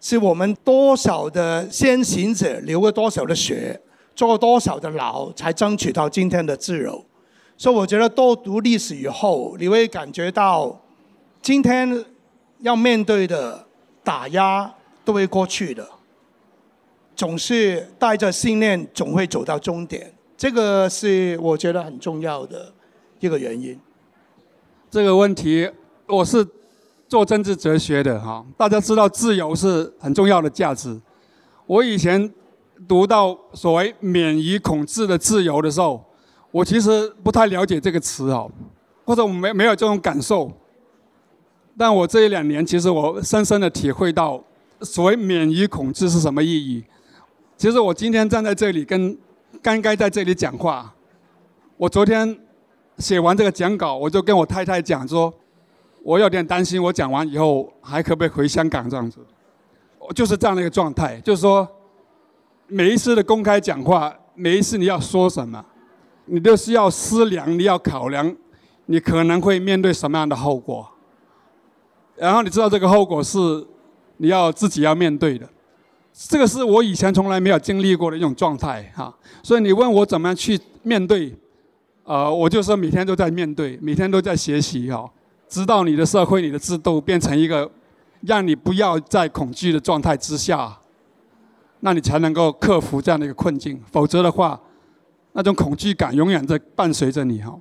[0.00, 3.80] 是我们多少的先行者流了多少的血，
[4.14, 7.04] 做多少的牢，才争取到今天的自由。
[7.60, 10.80] 所以我觉得多读历史以后，你会感觉到，
[11.42, 12.06] 今天
[12.60, 13.66] 要面对的
[14.02, 14.72] 打压
[15.04, 15.86] 都会过去的，
[17.14, 20.10] 总是带着信念，总会走到终点。
[20.38, 22.72] 这个是我觉得很重要的。
[23.18, 23.78] 一个原因，
[24.90, 25.70] 这个问题
[26.06, 26.42] 我是
[27.08, 28.42] 做政治哲学的哈。
[28.56, 30.98] 大家知道自由是很重要的价值。
[31.66, 32.32] 我以前
[32.88, 36.02] 读到所谓免于恐惧的自由的时候，
[36.50, 38.50] 我其实不太了解这个词哦，
[39.04, 40.50] 或者我没没有这种感受。
[41.76, 44.42] 但我这一两年，其实我深深的体会到
[44.82, 46.84] 所谓免于恐惧是什么意义。
[47.56, 49.16] 其实我今天站在这里跟
[49.62, 50.94] 刚刚在这里讲话，
[51.76, 52.38] 我昨天。
[52.98, 55.32] 写完这个讲稿，我就跟我太太讲说，
[56.02, 59.20] 我有点担心，我讲完以后还可不可以回香港这样子？
[59.98, 61.66] 我就是这样的一个状态，就是说，
[62.66, 65.64] 每一次的公开讲话，每一次你要说什么，
[66.32, 68.34] 你都是要思量，你要考量，
[68.86, 70.88] 你可能会面对什么样的后果，
[72.16, 73.38] 然后你知道这个后果是
[74.18, 75.48] 你要自己要面对的，
[76.12, 79.12] 这个是我以前从来没有经历过的一种状态哈，
[79.42, 81.36] 所以你问我怎么样去面对？
[82.04, 85.10] 呃，我就是每天都在面对，每天都在学习哈，
[85.48, 87.70] 直到你的社会、你的制度变成一个
[88.22, 90.78] 让你不要在恐惧的状态之下，
[91.80, 93.80] 那你才能够克服这样的一个困境。
[93.90, 94.60] 否则的话，
[95.32, 97.56] 那种恐惧感永远在伴随着你哈。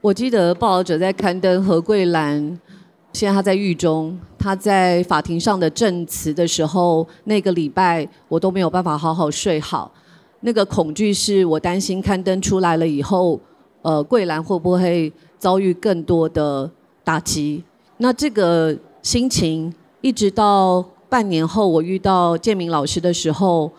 [0.00, 2.60] 我记得报道者在刊登何桂兰，
[3.12, 9.92] 现在他在狱中，他在法庭上的证词的时候，那个礼拜我都没有办法好好睡好。
[10.40, 13.40] 那个恐惧是我担心刊登出来了以后，
[13.82, 16.70] 呃，桂兰会不会遭遇更多的
[17.02, 17.64] 打击？
[17.98, 23.72] 那这个心情一直到半年后，我遇到建明老师的时候，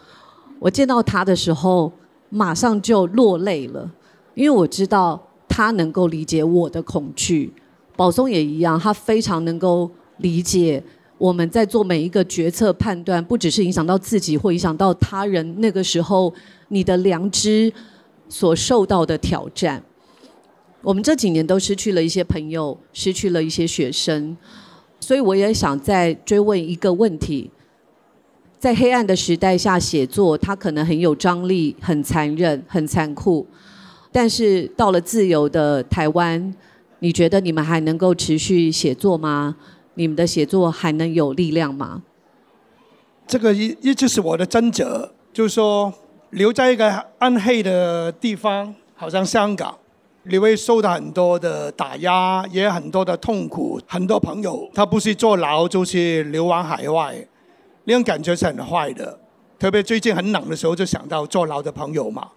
[0.60, 1.92] 我见到他的时候，
[2.30, 3.92] 马上就落泪了，
[4.34, 7.54] 因为我知道他能够理解我的恐惧。
[7.96, 10.84] 宝松也一样，他非常能够理解。
[11.18, 15.60] 我们在做每一个决策判断，不只是影响到自己，或影响到他人。
[15.60, 16.32] 那个时候，
[16.68, 17.74] 你的良知
[18.30, 19.82] 所受到的挑战。
[20.84, 24.38] 我们这几年都失去了一些朋友，失去了一些学生，
[25.00, 27.50] 所以我也想再追问一个问题：
[28.60, 33.46] 在黑暗的时代下写作，它可能很有张力、很残忍、很残酷，
[34.12, 36.54] 但是到了自由的台湾，
[37.00, 39.56] 你觉得你们还能够持续写作吗？
[39.94, 42.02] 你们的写作还能有力量吗？
[43.28, 44.84] 这个一一直是我的挣扎，
[45.32, 45.94] 就是说
[46.32, 49.78] 留在一个暗黑的地方，好像香港，
[50.24, 53.80] 你会受到很多的打压，也有很多的痛苦。
[53.86, 57.28] 很多朋友他不是坐牢，就是流亡海外，
[57.88, 59.20] 那种感觉是很坏的。
[59.58, 62.30] 特别最近很冷的时候，就想到坐牢的朋友嘛。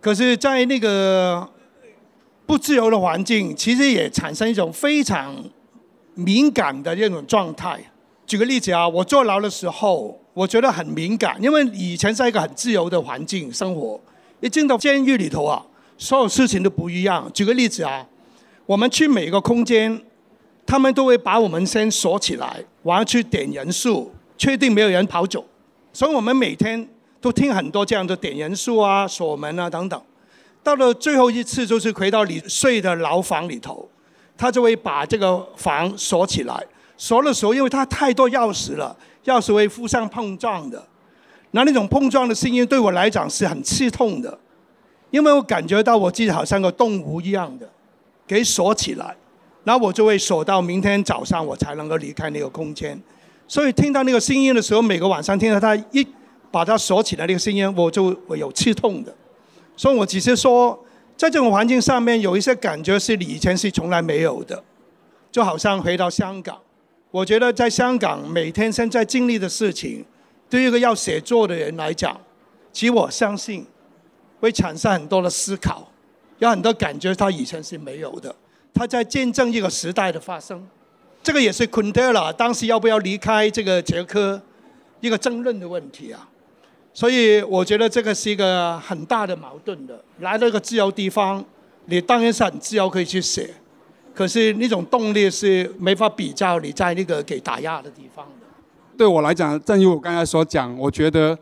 [0.00, 1.48] 可是，在那个
[2.44, 5.42] 不自由的环境，其实也产生一种非常。
[6.14, 7.82] 敏感的那种状态。
[8.26, 13.98] 举个例子啊，我坐牢的时候，我觉得很敏感，因为以前在一个很自由的环境生活，
[14.40, 15.64] 一进到监狱里头啊，
[15.96, 17.30] 所有事情都不一样。
[17.32, 18.06] 举个例子啊，
[18.66, 20.02] 我们去每个空间，
[20.66, 25.44] 他们都会把我们先锁起来，然后去点人数，确定没有人跑走。
[25.92, 26.88] 所以我们每天
[27.20, 30.02] 都听很多这样的点人数啊、锁门啊等等。
[30.62, 33.88] 到了最后一次，就是回到你睡的牢房里头。
[34.34, 36.66] 他就会把这个房锁起来，
[36.96, 40.82] 锁的时候，因为他太多钥匙了，钥匙会互相碰撞的。
[41.52, 44.36] 那那种碰撞的声音对我来讲是很刺痛的，
[45.10, 47.68] 因为我感觉到我自己好像个动物一样的，
[48.26, 49.14] 给锁起来，
[49.62, 53.00] 然后我就会锁到明天早上我才能够离开那个空间。
[53.52, 56.06] 所以听到那个声音的时候，每个晚上听到他一
[56.50, 59.14] 把它锁起来那个声音，我就我有刺痛的。
[59.76, 60.82] 所以我只是说，
[61.18, 64.64] 在这种环境上面有一些感觉是你以前是从来没有的，
[65.30, 66.58] 就好像回到香港。
[67.10, 70.02] 我觉得在香港每天现在经历的事情，
[70.48, 72.18] 对于一个要写作的人来讲，
[72.72, 73.66] 其实我相信
[74.40, 75.86] 会产生很多的思考，
[76.38, 78.34] 有很多感觉他以前是没有的。
[78.72, 80.66] 他在见证一个时代的发生，
[81.22, 84.40] 这个也是昆德拉当时要不要离开这个捷克
[85.00, 86.28] 一个争论的问题啊。
[86.94, 90.02] 所以我觉得这个是一个很大的矛盾的。
[90.18, 91.42] 来到一个自由地方，
[91.86, 93.48] 你当然是很自由可以去写，
[94.14, 98.46] 可是那种动力是没法比较你在那个给打压的地方的。
[98.98, 101.36] 对我来讲，正如我刚才所讲，我觉得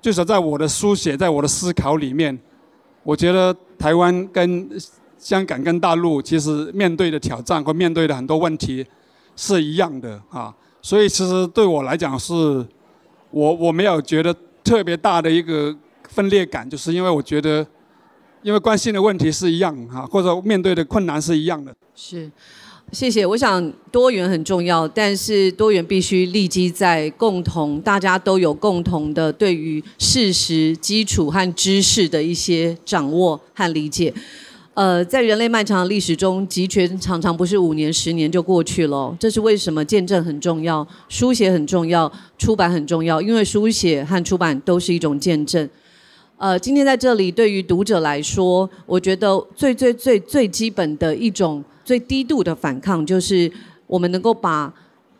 [0.00, 2.36] 就是在我的书写，在我的思考里面，
[3.04, 4.68] 我觉得台湾跟
[5.16, 8.84] 香港跟大陆其实面对的挑战和面对的很多问题
[9.36, 10.52] 是一样的啊。
[10.82, 12.34] 所以其实对我来讲，是
[13.30, 14.34] 我我没有觉得。
[14.66, 15.72] 特别大的一个
[16.08, 17.64] 分裂感，就是因为我觉得，
[18.42, 21.72] 因为关心的问题是一样哈，或者面对的困难是一样的。
[21.94, 22.28] 是，
[22.90, 23.24] 谢谢。
[23.24, 34.12] 我想多元很重要，但是多元必须立基在共同，大家都有共同的对于事实基础和知识的一些掌握和理解。
[34.76, 39.16] 呃，在人类漫长的历史中，集权常常不是五年、十年就过去了。
[39.18, 39.82] 这是为什么？
[39.82, 45.66] 见证很重要，书写很重要，出版很重要，因为书写和出版都是一种见证。
[46.36, 53.50] 呃，今天在这里，对于读者来说，我觉得最最最最基本的一种最低度的反抗，就是
[53.86, 54.70] 我们能够把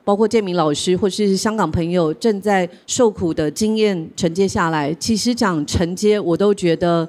[0.04, 4.92] 包括建明老师或是香港朋友正在受苦的经验承接下来。
[5.00, 7.08] 其实讲承接，我都觉得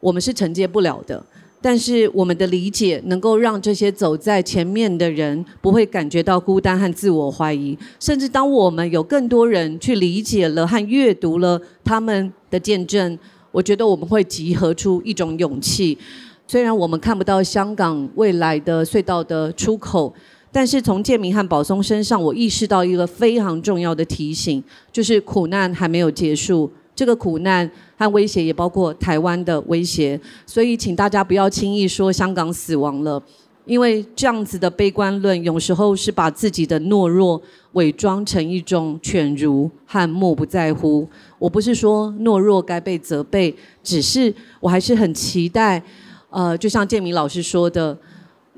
[0.00, 1.24] 我们是承接不了的。
[1.66, 13.18] 但是我们的理解能够让这些走在前面的人不会感觉到孤单和自我怀疑，甚至当我们有更多人去理解了和阅读了他们的见证，
[13.50, 15.98] 我觉得我们会集合出一种勇气。
[16.46, 20.14] 虽然我们看不到香港未来的隧道的出口，
[20.52, 24.62] 但是从建明和宝松身上，我意识到一个非常重要的提醒，
[24.92, 26.70] 就是苦难还没有结束。
[26.94, 33.22] 这个苦难和威胁也包括台湾的威胁，所以请大家不要轻易说香港死亡了，
[33.64, 37.40] 因为这样子的悲观论有时候是把自己的懦弱
[37.72, 41.08] 伪装成一种犬儒和漠不在乎。
[41.38, 45.82] 我不是说懦弱该被责备，只是我还是很期待，
[46.30, 47.96] 呃，就像建明老师说的，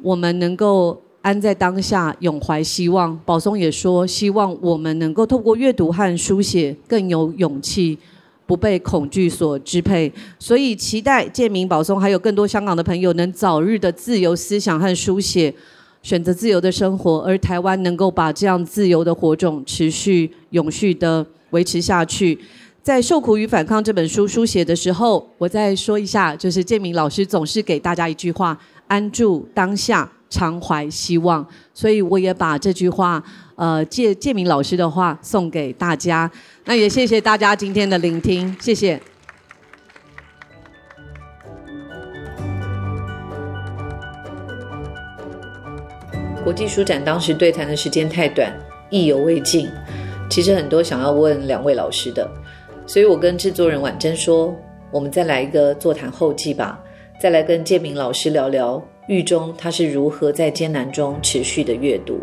[0.03, 3.18] 我们能够安在当下，永怀希望。
[3.24, 7.99] 宝松也说，希望我们能够透过阅读和书写更有勇气。
[8.49, 15.55] 不被恐惧所支配，所以期待建明、保松还有更多香港的朋友能早日的自由思想和书写，
[16.03, 22.39] 选择自由的生活，而台湾能够把这样自由的火种持续永续的维持下去。
[22.83, 31.47] 在《受苦与反抗》这本书书写的时候，我再说一下，就是建明老师总是给大家一句话：安住当下，常怀希望。
[31.72, 33.22] 所以我也把这句话。
[33.59, 36.31] 呃，借借明老师的话送给大家，
[36.66, 39.03] 那也谢谢大家今天的聆听，谢谢。
[46.45, 48.57] 国际书展当时对谈的时间太短，
[48.91, 49.68] 意犹未尽。
[50.31, 52.31] 其实很多想要问两位老师的，
[52.87, 54.55] 所以我跟制作人婉珍说，
[54.93, 56.79] 我们再来一个座谈后记吧，
[57.20, 62.21] 再来跟建明老师聊聊狱中他是如何在艰难中持续的阅读。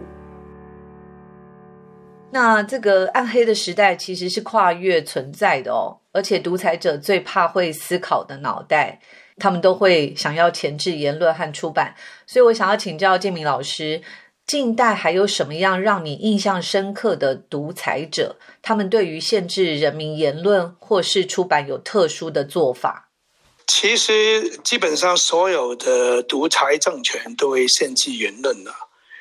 [2.32, 9.00] 那这个暗黑的时代其实是跨越存在的哦，而且独裁者最怕会思考的脑袋，
[9.38, 11.96] 他们都会想要钳制言论和出版。
[12.28, 14.02] 所以我想要请教建明老师，
[14.46, 18.36] 近代还有什么样让你印象深刻的独裁者？
[18.62, 23.05] 他们对于限制人民言论或是出版有特殊的做法？
[23.68, 28.74] 其实基本上所有的独裁政权都会限制言论的。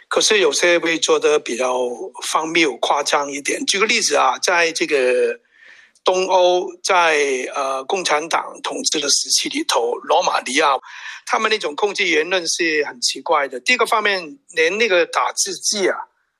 [0.09, 1.88] 可是有些会做的比较
[2.30, 3.64] 荒谬、夸张一点。
[3.66, 5.40] 举个例子啊，在这个
[6.05, 10.76] 东欧，在呃共产党统治的时期里头，罗马尼亚，
[11.26, 13.59] 他们那种控制言论是很奇怪的。
[13.59, 15.97] 第一个方面，连那个打字机啊，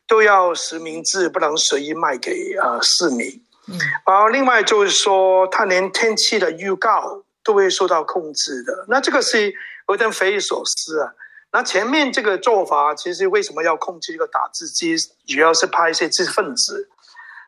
[0.07, 3.27] 都要实名制，不能随意卖给呃市民。
[3.67, 3.77] 嗯。
[4.07, 8.87] 然后另外就是说，他连天气的预告都会受到控制的。
[8.89, 9.55] 那这个是
[9.89, 11.13] 有点匪夷所思啊。
[11.53, 14.97] 那前面这个做法，其实为什么要控制一个打字机？
[15.27, 16.89] 主要是怕一些知识分子，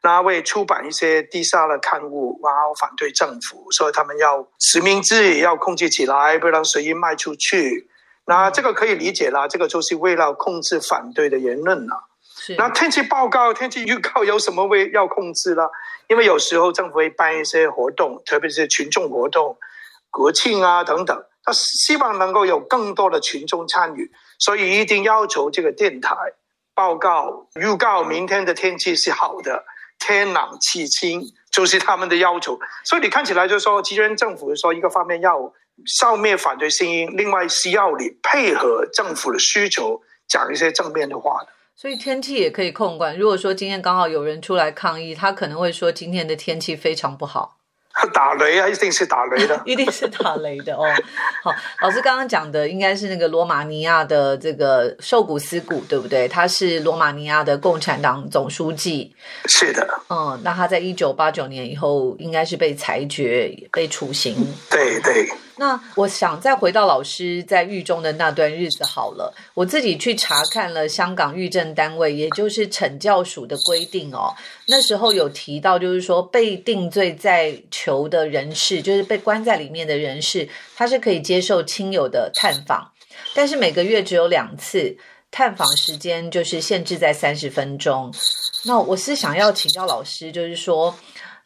[0.03, 7.89] 那为出版一些低下的刊物，然后反对政府，所以他们要实名制，要控制起来，不能随意卖出去。
[8.27, 12.05] 那这个可以理解啦，这个就是为了控制反对的言论了。
[12.59, 15.69] 那天气报告、天气预告有什么为要控制了？
[16.09, 19.57] 因为有时候政府会办一些活动，特别是群众活动、
[20.17, 21.15] 国庆啊等等，
[21.45, 26.17] 他希望能够有更多的群众参与，所以一定要求这个电台
[26.75, 29.63] 报告预告明天的天气是好的，
[29.99, 31.21] 天朗气清，
[31.53, 32.59] 就是他们的要求。
[32.83, 35.53] 所以你看起来就说，其实政府说一个方面要
[35.85, 41.49] 消灭反对声音，另外是要你配合政府的需求，讲一些正面的话的。
[41.77, 43.19] 所以天气也可以控管。
[43.19, 47.56] 如果说今天刚好有人出来抗议，他可能会说今天的天气非常不好。
[48.09, 50.85] 打雷啊，一定是打雷的， 一定是打雷的哦。
[51.43, 56.29] 好，老师刚刚讲的应该是那个罗马尼亚的这个瘦骨斯古，对不对？
[56.29, 59.15] 他是罗马尼亚的共产党总书记。
[59.47, 59.87] 是的。
[60.09, 64.35] 嗯，那他在一九八九年以后应该是被裁决、被处刑。
[64.71, 65.29] 对对。
[65.59, 74.35] 那我想再回到老师在狱中的那段日子好了，我自己去查看了香港狱政单位，也就是惩教署的规定哦。
[74.67, 80.47] 那时候有提到，就是说被定罪在囚的人士，就是被关在里面的人士，
[80.77, 82.93] 他是可以接受亲友的探访，
[83.35, 84.95] 但是每个月只有两次，
[85.31, 88.13] 探访时间就是限制在三十分钟。
[88.67, 90.95] 那我是想要请教老师，就是说。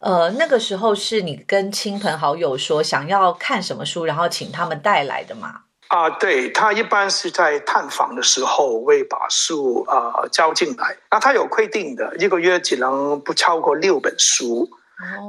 [0.00, 5.60] 呃，那个时候是你跟亲朋好友说想要看什么书，然后请他们带来的吗？
[5.88, 10.96] 啊，对他一般是在探访的时候会把书啊交进来。
[11.10, 14.68] 那他有规定的，一个月只能不超过六本书。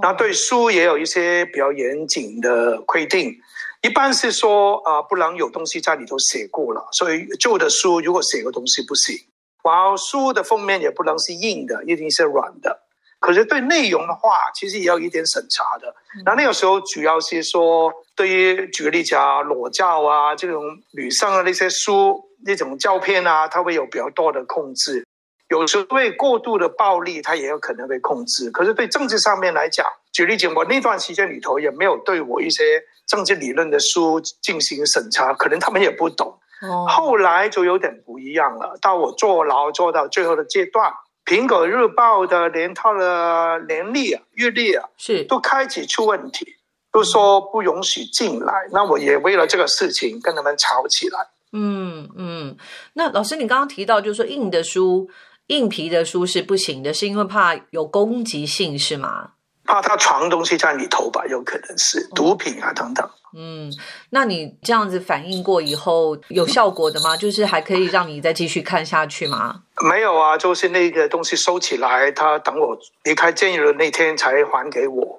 [0.01, 3.33] 那对书也有一些比较严谨的规定，
[3.81, 9.17] 一般是说啊不能有东西在里头写过了，所以旧的书如果写个东西不行。
[9.63, 12.83] 然后书的封面也不能是硬的，一定是软的。
[13.21, 15.93] 可是对内容的话，其实也有一点审查的。
[16.25, 20.63] 那那个时候主要是说，对于举个例子啊，裸照啊，这种
[20.93, 25.05] 女生的那些书、那种照片啊，它会有比较多的控制。
[25.49, 28.49] 有时候对过度的暴力，它也有可能被控制。
[28.49, 36.39] 可是对政治上面来讲，举例子，我那段时间里头也没有对我一些政治理论的书进行审查，可能他们也不懂。
[36.87, 38.77] 后来就有点不一样了。
[38.81, 40.91] 到我坐牢坐到最后的阶段。
[41.31, 46.45] 苹果日报的连套的年历啊、月历啊，是都开始出问题，
[46.91, 48.53] 都说不允许进来。
[48.73, 51.29] 那我也为了这个事情跟他们吵起来。
[51.53, 52.57] 嗯嗯，
[52.95, 55.09] 那老师，你刚刚提到就是说硬的书、
[55.47, 59.31] 硬皮的书是不行的，是因为怕有攻击性是吗？
[59.71, 63.09] 怕他藏东西在里头吧，有可能是毒品啊等等。
[63.33, 63.71] 嗯，
[64.09, 67.15] 那你这样子反应过以后有效果的吗？
[67.15, 69.61] 就是还可以让你再继续看下去吗？
[69.81, 75.17] 没有啊，就是那个东西收起来，他等我离开监狱的那天才还给我，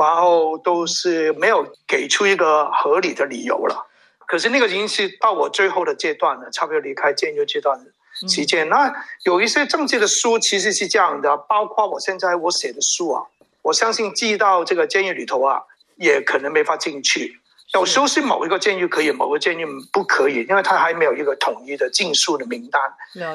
[0.00, 3.86] 然后都是没有给出一个合理的理由了。
[4.26, 7.78] 可是那个已经是到我最后的阶段了，差不多离开监狱阶段
[8.26, 8.66] 期间。
[8.70, 8.90] 那
[9.24, 13.22] 有一些政治的书其实是这样的，包括我现在我写的书啊，
[13.62, 15.60] 我相信寄到这个监狱里头啊，
[15.96, 17.40] 也可能没法进去。
[17.74, 22.82] 有时候是某一个监狱可以，某个监狱不可以，因为他还没有一个统一的禁书的名单。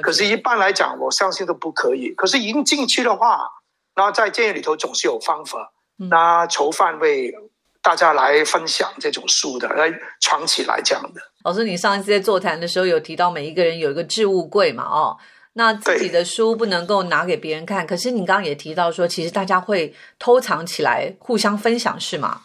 [0.01, 2.09] 可是，一般来讲，我相信都不可以。
[2.17, 3.47] 可是，已经进去的话，
[3.95, 5.71] 那在监狱里头总是有方法，
[6.09, 7.33] 那囚犯为
[7.81, 11.21] 大家来分享这种书的，来藏起来这样的。
[11.45, 14.83] 老师，你上一次在座谈的时候有提到，每一个人有一个置物柜嘛？
[14.83, 15.15] 哦，
[15.57, 17.85] 那自己的书不能够拿给别人看。
[17.85, 22.43] 可是，你刚刚也提到说，其实大家会偷藏起来，互相分享，是吗？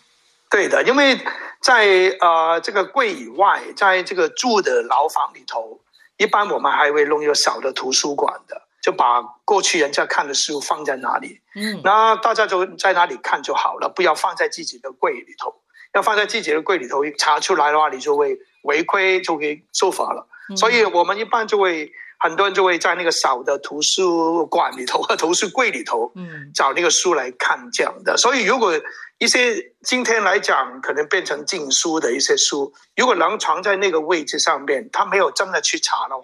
[0.50, 1.20] 对的，因为。
[1.62, 5.78] 在呃这个柜以外，在这个住的牢房里头，
[6.16, 15.54] 一般我们还会弄一个小的图书馆的，就把过去人家看的书放在哪里，嗯，那大家就在哪里看就好了，不要放在自己的柜里头。
[15.92, 20.26] 要放在自己的柜里头，查出来的话，你就会违规，就会受罚了。
[20.56, 21.92] 所以我们一般就会。
[22.22, 28.16] 很多人就会在那个小的图书馆里头和图书柜里头，嗯，找那个书来看这样的。
[28.18, 28.78] 所以，如果
[29.18, 36.22] 一些今天来讲可能变成禁书的一些书，如果能藏在那个位置上面，他没有真的去查的话，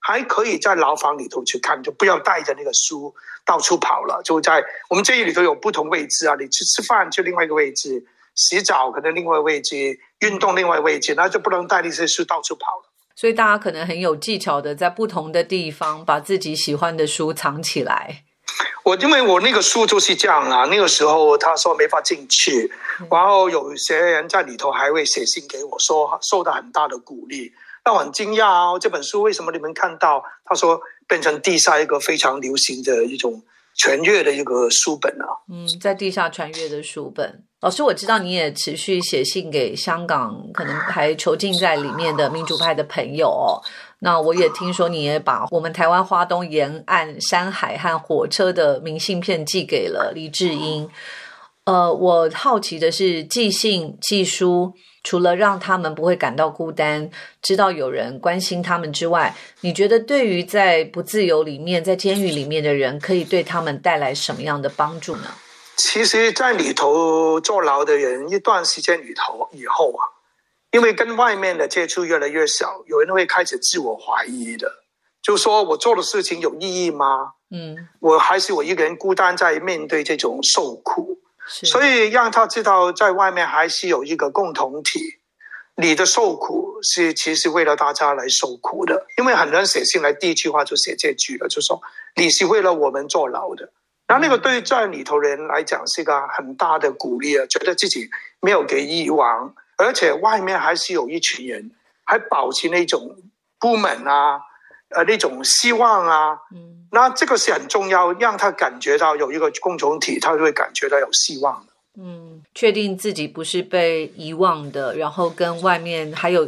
[0.00, 3.14] 还可以在牢房里头去看，就不要带着那个书
[3.44, 4.22] 到处跑了。
[4.24, 8.02] 就在我们监狱里头有不同位置啊，你去吃饭去另外一个位置，
[8.34, 12.93] 洗澡可能另外位置，运动另外位置，那就不能带那些书到处跑了。
[13.14, 18.24] 所以大家可能很有技巧的，在不同的地方把自己喜欢的书藏起来。
[18.84, 22.70] 我因为我那个书就是这样啊，那个时候他说没法进去，
[23.10, 27.50] 然后有些人在里头还会写信给我说，受到很大的鼓励，
[27.84, 28.78] 那我很惊讶哦。
[28.78, 30.22] 这本书为什么你们看到？
[30.44, 33.42] 他说变成地下一个非常流行的一种
[33.74, 35.26] 传阅的一个书本啊。
[35.50, 37.44] 嗯，在地下传阅的书本。
[37.64, 43.56] 老师，我知道你也持续写信给香港，可能还囚禁在里面的民主派的朋友哦。
[44.00, 50.86] 那我也听说你也把我们台湾花东沿岸山海和火车的明信片寄给了黎智英。
[51.64, 57.08] 呃，我好奇的是，寄信寄书，除了让他们不会感到孤单，
[57.40, 65.28] 知道有人关心他们之外，你觉得对于在不自由里面，在监狱里面的人，可以对他们带来什么样的帮助呢？
[65.76, 70.02] 其实，在里头坐牢的人，一段时间里头以后啊，
[70.70, 74.70] 因为跟外面的接触越来越少，有人会开始自我怀疑的，
[75.20, 77.32] 就说我做的事情有意义吗？
[77.50, 85.00] 嗯，我还是我一个人孤单在面对这种受苦，所以让他知道，在外面还是有一个共同体，
[85.76, 91.80] 你的受苦是其实为了大家来受苦的，因为很多人写信来，第一句话就写这句了，就说
[92.14, 93.72] 你是为了我们坐牢的。
[94.06, 98.06] 然后那个对在里头人来讲是一个很大的鼓励啊，觉得自己
[98.40, 101.70] 没有给遗忘，而且外面还是有一群人
[102.04, 103.16] 还保持那种
[103.58, 104.38] 不满啊，
[104.90, 116.46] 呃那种希望啊，嗯，那这个是很重要，让他感觉到有一个共同体，他就会感觉到有希望嗯，确定自己不是被遗忘的，然后跟外面还有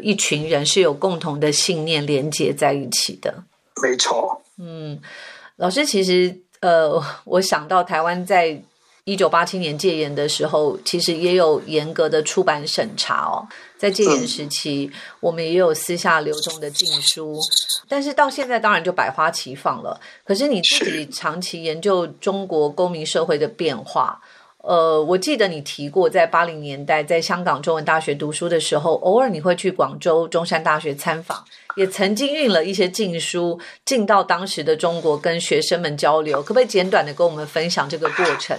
[0.00, 3.44] 一群人是有共同的信念连接在一起的。
[3.82, 4.42] 没错。
[4.56, 4.98] 嗯，
[5.56, 6.40] 老师其实。
[6.64, 8.58] 呃，我想到台湾在
[9.04, 13.46] 一九八七年戒严的时候，其实也有严格的出版审查哦。
[13.76, 14.90] 在戒严时期，
[15.20, 17.38] 我们也有私下流通的禁书，
[17.86, 20.00] 但是到现在当然就百花齐放了。
[20.24, 24.18] 可是你自己长期研究中国公民社会的变化。
[24.66, 31.44] 呃，我记得你提过，在八零年代在香港中文大学读书的时候，偶尔你会去广州中山大学参访，
[31.76, 36.42] 也曾经运了一些禁书进到当时的中国，跟学生们交流。
[36.42, 38.58] 可不可以简短的跟我们分享这个过程？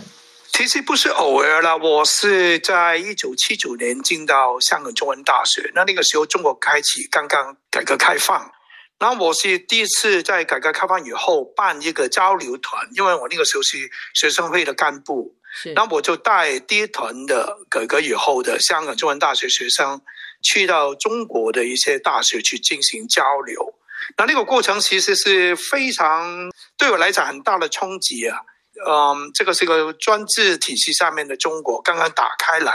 [0.54, 8.52] 其实不是偶尔了，我是在一九七九年进到香港中文大学，那那个时候中国开启刚刚改革开放，
[9.00, 15.34] 然后我是第一次在改革开放以后办一个交流团，因为我那个时候是学生会的干部。
[15.76, 20.02] 那我就带第一团的改革以后的香港中文大学学生，
[20.42, 23.74] 去到中国的一些大学去进行交流。
[24.18, 28.38] 那那个过程其实是非常对我来讲很大的冲击啊。
[28.88, 32.74] 嗯，这个是个专制体系下面的中国刚刚打开来，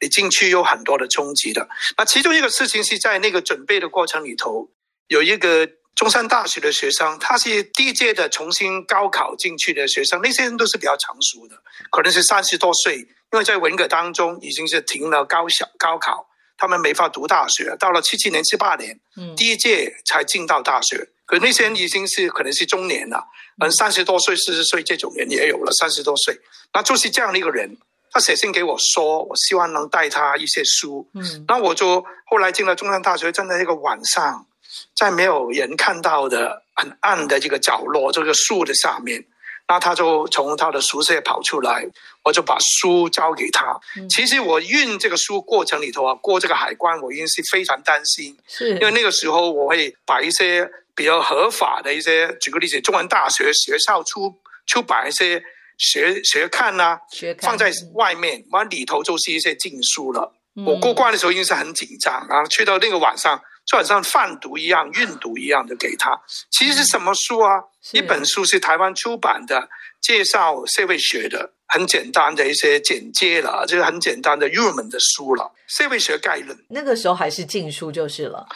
[0.00, 1.68] 你进去有很多的冲击的。
[1.96, 4.68] 那其中一个事情是在那个准备的过程里头，
[5.08, 5.68] 有一个。
[5.94, 11.56] 中山大学的学生，他是第一届的重新高考进去的学生，那些人都是比较成熟的，
[11.90, 16.26] 可能是三十多岁，因为在文革当中已经是停了高小高考，
[16.56, 23.18] 他们没法读大学，到了七七年、七八年，嗯，第一届才进到大学，可那些人已经是可能是中年了，
[23.58, 26.36] 可能，三十多岁、四十岁这种人也有了，三十多岁，
[26.72, 27.76] 那就是这样的一个人，
[28.10, 34.46] 他写信给我说，我希望能带他一些书，嗯，那我就后来进了中山大学，站在一个晚上。
[34.94, 39.24] 在没有人看到的很暗的这个角落，这个树的下面，
[39.66, 41.84] 那他就从他的宿舍跑出来，
[42.22, 43.78] 我就把书交给他。
[44.08, 54.32] 其实我运这个书过程里头啊，过这个海关，我已经是非常担心，是因为那个时候我会把一些比较合法的一些，举个例子，中文大学学校出
[54.66, 55.42] 出版一些
[55.78, 56.98] 学学看呐，
[57.40, 60.32] 放在外面，完里头就是一些禁书了。
[60.66, 63.40] 我过关的时候已经是很紧张，然后去到那个晚上。
[63.64, 66.20] 就好像贩毒一样、运毒一样的给他。
[66.50, 67.62] 其实是什么书啊？
[67.92, 69.68] 一本书是台湾出版的，
[70.00, 75.52] 介绍社会学的，很简单的一些简介了，就是很简单的入门的书了。
[75.68, 76.56] 社会学概论。
[76.68, 78.46] 那个时候还是禁书就是了。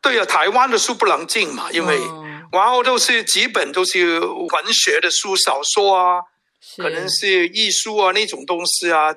[0.00, 1.96] 对啊，台湾的书不能禁嘛，因为
[2.50, 6.20] 然后都是几本都是文学的书、小说啊，
[6.76, 9.14] 可能是艺术啊那种东西啊，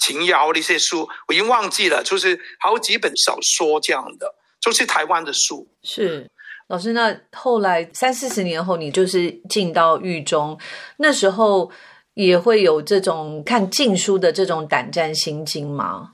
[0.00, 4.34] 情谣的一些书，我已经忘记了，就是好几本小说这样的。
[4.62, 5.68] 都是台湾的书。
[5.82, 6.30] 是
[6.68, 10.58] 老师，那后来三四十年后，你就是进到狱中，
[10.98, 11.70] 那时候
[12.12, 16.10] 也会有这种看禁书的这种胆战心惊吗？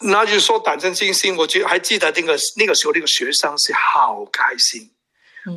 [0.00, 4.90] 那就说胆战心惊，我觉得还记得那个那个时候那个学生是好开心，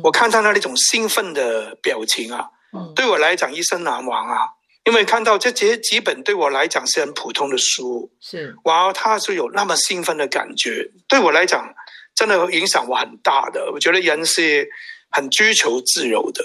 [0.04, 2.48] 我看到他那种兴奋的表情啊，
[2.94, 4.46] 对我来讲一生难忘啊，
[4.84, 11.74] 因为看到这几几本对我来讲是很普通的书，是，然后他是有那么兴奋的感觉，对我来讲。
[12.16, 14.68] 真的影响我很大的，我觉得人是
[15.10, 16.42] 很追求自由的。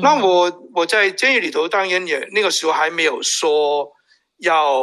[0.00, 3.92] 那我我在监狱里头，当然也那个时候还没有说
[4.38, 4.82] 要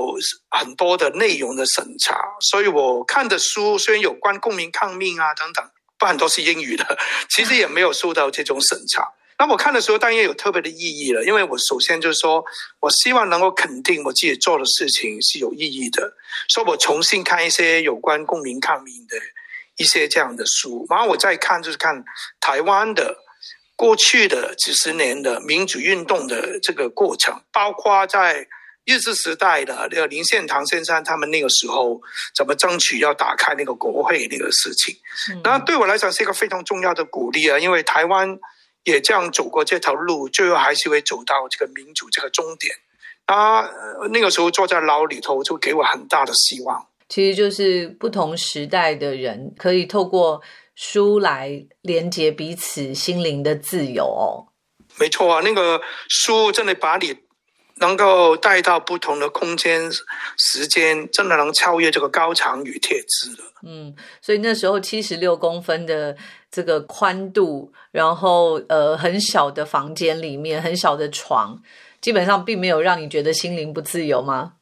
[0.52, 2.16] 很多的内容的审查，
[2.52, 5.66] 所以我看的书虽然有关公民抗命啊等等，
[5.98, 6.96] 不很多是英语的，
[7.28, 9.04] 其实也没有受到这种审查。
[9.40, 12.44] 那我看的时候当然有特别的意义了，因为我首先就是说
[12.80, 16.14] 我希望能够肯定我自己做的事情是有意义的，
[16.50, 19.18] 所以我重新看一些有关公民抗命的
[19.80, 22.04] 一些这样的书，然后我再看就是看
[22.40, 23.18] 台湾的
[23.76, 28.48] 过去的几十年的民主运动的这个过程，包括在。
[28.86, 32.02] 日治时代的那个林献堂先生，他们那个时候
[32.36, 34.96] 怎么争取要打开那个国会那个事情，
[35.44, 37.60] 那对我来讲是一个非常重要的鼓励啊！
[37.60, 38.40] 因为台湾
[38.86, 42.76] 也这样走过这条路，最后还是会走到这个民主这个终点。
[43.26, 43.70] 啊，
[44.10, 46.88] 那个时候坐在牢里头，就给我很大的希望。
[47.10, 50.42] 其实就是不同时代的人可以透过
[50.76, 54.48] 书来连接彼此心灵的自由哦。
[54.98, 57.14] 没错啊，那个书真的把你。
[57.82, 59.90] 能够带到不同的空间、
[60.38, 63.54] 时间，真的能超越这个高墙与铁枝了。
[63.64, 66.14] 嗯，所以那时候七十六公分的
[66.52, 71.58] 这个宽度，然后呃很小的房间里面，很小的床，
[72.02, 74.56] 基本上并没有让你觉得心灵不自由吗？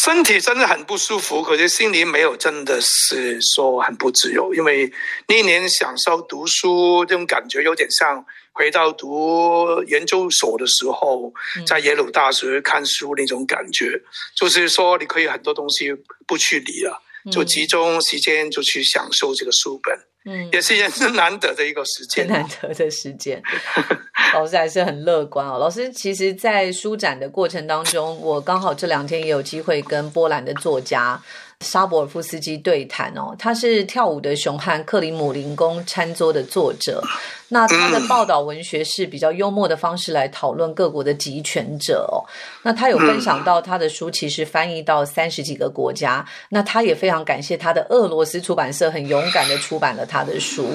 [0.00, 4.90] 身体真的很不舒服，可是心里没有真的是说很不自由，因为
[5.28, 11.32] 那一年享受读书这种感觉，有点像回到读研究所的时候，
[11.66, 14.00] 在耶鲁大学看书那种感觉，
[14.34, 15.92] 就是说你可以很多东西
[16.26, 19.94] 不去理了，就集中时间就去享受这个书本。
[19.96, 20.11] 嗯，
[20.52, 23.42] 也是人生难得的一个时间，难得的时间。
[24.34, 25.58] 老师还是很乐观哦。
[25.58, 31.20] 老师其实，在书展的过程当中，我刚好这两天也有机会跟波兰的作家。
[31.62, 37.02] 沙博尔夫斯基对谈哦，他是跳舞的熊和克里姆林宫餐桌的作者。
[37.48, 42.24] 那他的报道文学是比较幽默的方式来讨论各国的集权者哦。
[42.62, 46.26] 那他有分享到他的书其实翻译到三十几个国家。
[46.48, 50.66] 那他也非常感谢他的俄罗斯出版社很勇敢的出版了他的书，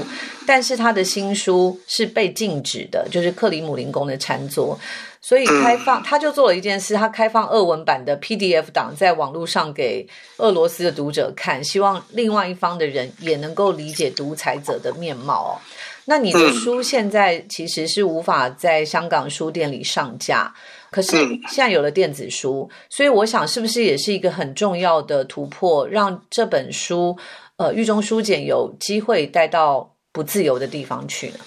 [0.46, 4.80] 但是他的新书是被禁止的，就是克里姆林宫的餐桌。
[5.28, 10.08] 所以开放，他就做了一件事，他开放俄文版的 PDF 档在网络上给
[10.38, 15.52] 俄罗斯的读者看，希望另外一方的人也能够理解独裁者的面貌哦。
[16.06, 20.54] 那你的书现在其实是无法在香港书店里上架，
[20.90, 21.18] 可是
[21.50, 27.18] 现在有了电子书，所以我想是不是也是一个很重要的突破，让这本书
[27.58, 31.40] 呃狱中书简有机会带到不自由的地方去呢？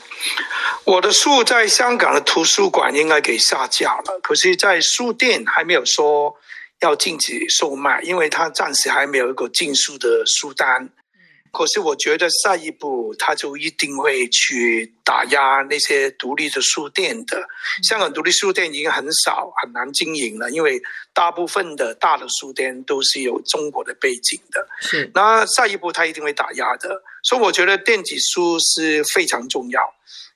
[0.85, 6.33] 我的书在香港的图书馆应该给下架了，可是，在书店还没有说
[6.81, 10.89] 要禁止售卖，因为它暂时还没有一个禁书的书单。
[11.53, 17.43] 可是，我觉得下一步他就一定会去打压那些独立的书店的。
[17.83, 20.81] 香港独立书店已经很少、很难经营了，因为
[21.13, 24.65] 大部分的大的书店都是有中国的背景的。
[24.81, 27.03] 是，那下一步他一定会打压的。
[27.23, 29.81] 所以，我觉得电子书是非常重要。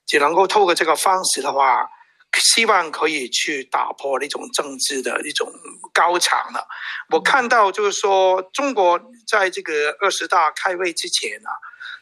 [0.06, 1.88] 只能够透过这个方式的话，
[2.34, 5.50] 希望可以去打破那种政治的一种
[5.94, 6.66] 高墙了。
[7.08, 11.50] 我看到就是说，中国在这个二十大开会之前啊，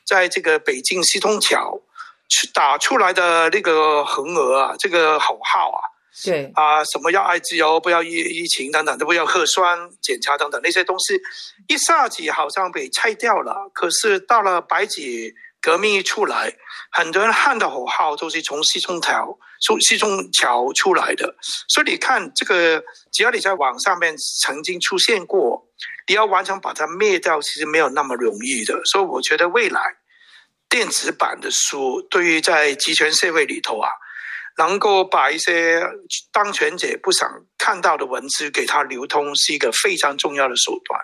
[0.05, 1.81] 在这个北京西通桥
[2.29, 5.81] 去打出来的那个横额啊，这个口号啊，
[6.25, 11.21] 对啊，什么要爱自由，不要疫疫情等等，都不要核酸检查等等那些东西，
[11.69, 13.71] 一下子好像被拆掉了。
[13.75, 15.35] 可是到了白纸。
[15.65, 16.53] 革命一出来，
[16.91, 21.37] 很多人喊的口号都是从西中桥、从西中桥出来的。
[21.69, 22.83] 所以你看，这个
[23.13, 25.65] 只要你在网上面曾经出现过，
[26.09, 28.83] 你要完全把它灭掉，其实没有那么容易的。
[28.87, 29.81] 所以我觉得未来
[30.69, 33.89] 电子版的书，对于在集权社会里头啊，
[34.59, 35.83] 能够把一些
[36.33, 37.29] 当权者不想
[37.59, 41.01] 看到的文字给他流通，是一个非常重要的手段。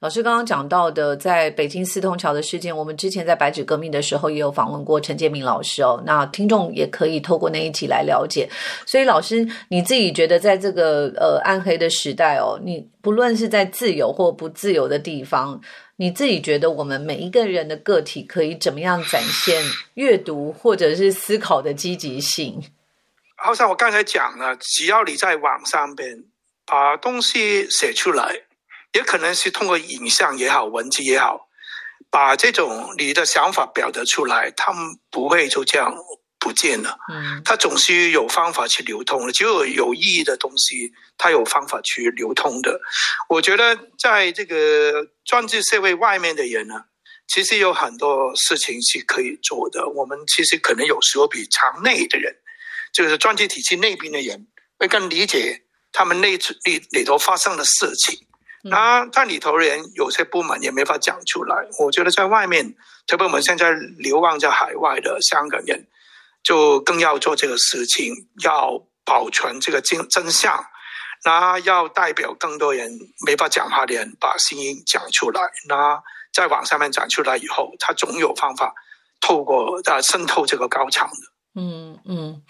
[0.00, 6.00] 老师刚刚讲到的，在北京四通桥的事件，我们之前在白纸革命的时候也有访问过陈建明老师哦。
[6.06, 8.48] 那听众也可以透过那一集来了解。
[8.86, 15.60] 所以，老师你自己觉得，在这个呃暗黑的时代哦，你不论是在自由或不自由的地方，
[15.98, 19.62] 你自己觉得我们每一个人的个体可以怎么样展现
[19.94, 22.62] 阅读或者是思考的积极性？
[23.36, 26.24] 好像我刚才讲了，只要你在网上边
[26.64, 28.42] 把东西写出来。
[28.94, 31.46] 也可能是通过影像也好，文字也好，
[32.08, 35.94] 把这种你的想法表达出来，他们不会就这样
[36.38, 36.98] 不见了。
[37.12, 39.32] 嗯，他总是有方法去流通的。
[39.32, 42.80] 只有有意义的东西，他有方法去流通的。
[43.28, 46.74] 我觉得，在这个专制社会外面的人呢，
[47.26, 49.88] 其实有很多事情是可以做的。
[49.88, 52.34] 我们其实可能有时候比场内的人，
[52.92, 54.46] 就是专制体系那边的人，
[54.78, 55.62] 会更理解
[55.92, 58.26] 他们内里里头发生的事情。
[58.62, 61.56] 那在里头人有些不满也没法讲出来。
[61.78, 62.74] 我觉得在外面，
[63.06, 65.86] 特别我们现在流亡在海外的香港人，
[66.48, 68.72] 就更要做这个事情，要
[69.04, 70.58] 保存这个真真相，
[71.26, 72.90] 那要代表更多人
[73.26, 75.42] 没法讲话的人把声音讲出来。
[75.68, 78.72] 那在网上面讲出来以后，他总有方法
[79.20, 81.60] 透过呃渗透这个高墙的。
[81.60, 82.42] 嗯嗯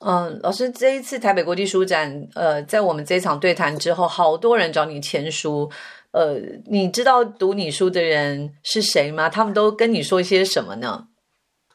[0.00, 5.70] 嗯，老师，这一次台北国际书展，呃，在我们这场对谈之后，好多人找你签书。
[6.10, 6.34] 呃，
[6.66, 9.28] 你知道读你书的人是谁吗？
[9.28, 11.06] 他们都跟你说些什么呢？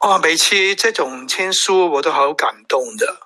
[0.01, 3.17] 哦，每期这种签书我都好感动的，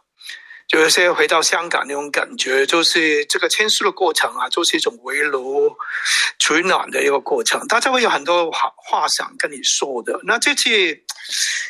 [0.68, 5.74] 就有些回到香港那种感觉，就是这个签书的过程啊，就是一种围炉
[6.38, 7.66] 取暖的一个过程。
[7.68, 10.20] 大家会有很多话话想跟你说的。
[10.24, 10.70] 那这次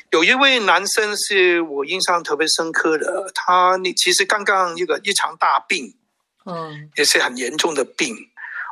[0.10, 5.94] 有一位男生是我印象特别深刻的，他你其实刚刚一个一场大病，
[6.48, 8.16] 嗯，也是很严重的病。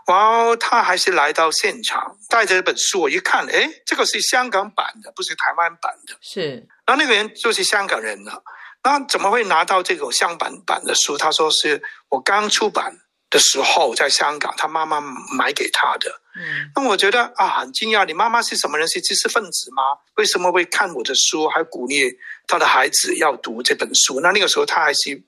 [0.06, 3.02] 然后他还是来到现场，带着一本书。
[3.02, 6.18] 我一看，哎，这个是香港版的，不是台湾版的。
[6.20, 8.44] 是，然后那个人就是香港人了。
[8.84, 11.18] 那怎么会拿到这个香港版的书？
[11.18, 12.94] 他说是我刚出版
[13.30, 16.12] 的时候在香港，他妈妈买给他的。
[16.36, 18.06] 嗯，那我觉得啊，很惊讶。
[18.06, 18.86] 你妈妈是什么人？
[18.90, 19.84] 是知识分子吗？
[20.16, 24.20] 为什么会看我的书，还鼓励他的孩子要读这本书？
[24.20, 25.24] 那那个时候他还是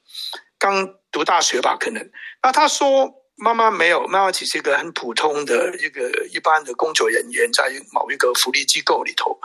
[0.60, 2.12] 刚读大学吧，可能。
[2.44, 3.22] 那他说。
[3.38, 9.38] 妈妈没有，妈妈只是一个很普通的一个一般的工作人员，在某一个福利机构里头，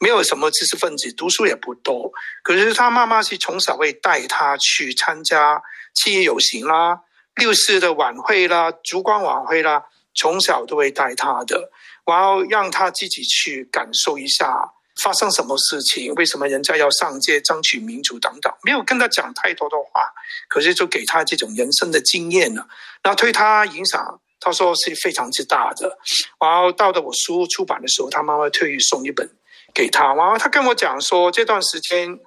[0.00, 2.10] 没有什么知识分子，读书也不多。
[2.42, 5.62] 可是他妈妈是从小会带他去参加
[5.94, 7.00] 企业游行啦、
[7.36, 9.84] 六四的晚会啦、烛光晚会啦，
[10.14, 11.70] 从小都会带他的，
[12.04, 14.72] 然后让他自己去感受一下。
[15.02, 16.12] 发生什么事情？
[16.14, 18.52] 为什么人家要上街争取民主等等？
[18.62, 20.10] 没有跟他讲太多的话，
[20.48, 22.66] 可是就给他这种人生的经验了。
[23.02, 25.98] 那对他影响，他说是非常之大的。
[26.40, 29.28] 然后到了我书出版的时候，他妈妈特意送一本
[29.72, 30.14] 给他。
[30.14, 32.18] 然后他跟我讲说，这段时间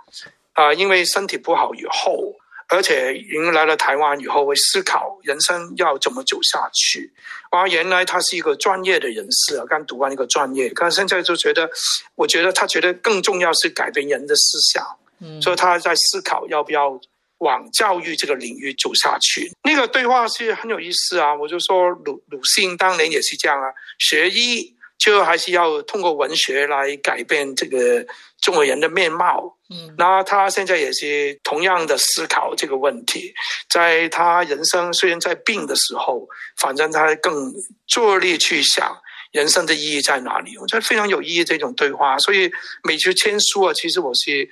[0.54, 2.39] 啊，因为身体不好以后。
[2.70, 7.12] 而且迎来了台湾以后，会思考人生要怎么走下去。
[7.50, 11.68] 啊，原来他是一个专业的人士啊，刚读完一个专业，但现在就觉得，
[12.16, 14.86] 我觉得他觉得更重要是改变人的思想。
[15.20, 17.00] 嗯，所以他在思考要不要
[17.40, 19.52] 往教育这个领域走下去。
[19.64, 23.68] 那个对话是很有意思啊，我就说鲁鲁迅当年也是这样啊，
[23.98, 28.06] 学医就还是要通过文学来改变这个
[28.40, 29.56] 中国人的面貌。
[29.72, 33.34] 嗯，那他现在也是同样的思考这个问题，
[33.70, 36.28] 在他人生虽然在病的时候，
[36.58, 37.54] 反正他更
[37.88, 38.98] 坐力去想
[39.32, 40.58] 人生的意义在哪里。
[40.58, 42.52] 我觉得非常有意义这种对话，所以
[42.84, 44.50] 每次签书啊，其实我是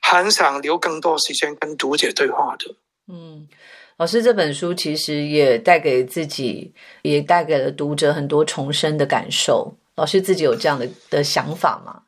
[0.00, 2.74] 很想留更多时间跟读者对话的。
[3.08, 3.48] 嗯，
[3.96, 6.72] 老师这本书其实也带给自己，
[7.02, 9.74] 也带给了读者很多重生的感受。
[10.00, 12.04] 老师自己有这样的的想法吗？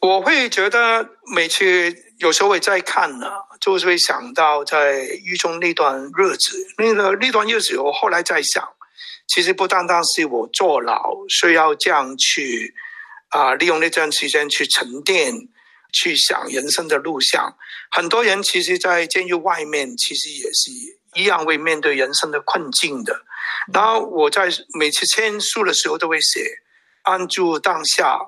[0.00, 1.04] 我会觉得
[1.34, 3.26] 每次有时候会在看呢，
[3.60, 6.64] 就是会想到在狱中那段日子。
[6.78, 8.62] 那个那段日子，我后来在想，
[9.26, 12.72] 其实不单单是我坐牢需要这样去
[13.30, 15.34] 啊，利用那段时间去沉淀，
[15.92, 17.52] 去想人生的路向。
[17.90, 20.70] 很多人其实，在监狱外面，其实也是
[21.20, 23.20] 一样会面对人生的困境的。
[23.72, 24.48] 然后我在
[24.78, 26.40] 每次签书的时候都会写：
[27.06, 28.18] 安住当下。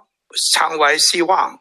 [0.53, 1.59] 常怀希望，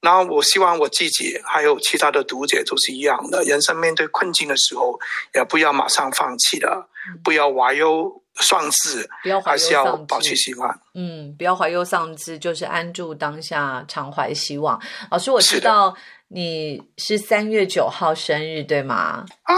[0.00, 3.42] 然后我希望我自己还有其他的读者都是一样的。
[3.44, 5.00] 人生面对困境的时候，
[5.34, 6.86] 也不要马上放弃了，
[7.24, 10.80] 不要怀忧丧志，不要还是要保持希望。
[10.92, 14.78] 嗯，不要怀忧丧志，就是安住当下，常怀希望。
[15.10, 15.96] 老师，我知道
[16.32, 19.24] 你是三月九号生日，对吗？
[19.42, 19.56] 啊，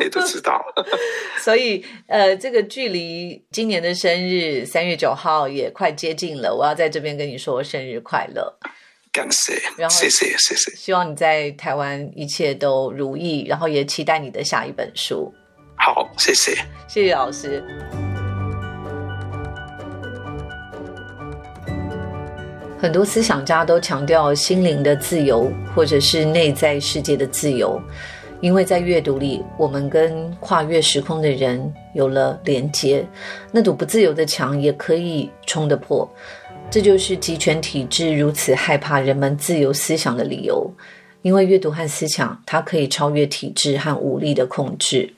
[0.00, 0.60] 你都知道。
[1.38, 8.52] 所以，呃，这个距离今年的生日三月九号也快接近了，我要在这边跟你说生日快乐，
[9.12, 9.54] 感谢，
[9.88, 15.32] 谢谢，谢谢，希望你在台湾一切都如意，然后也期待你的下一本书。
[15.78, 16.56] 好，谢谢，
[16.88, 17.62] 谢谢老师。
[22.82, 27.80] 很多思想家都强调心灵的自由，或者是内在世界的自由。
[28.40, 33.06] 因为在阅读里，我们跟跨越时空的人有了连接，
[33.52, 36.12] 那堵不自由的墙也可以冲得破。
[36.72, 40.68] 这就是集权体制如此害怕人们自由思想的理由。
[41.22, 45.08] 因为阅读和思想，它可以超越体制和武力的控制。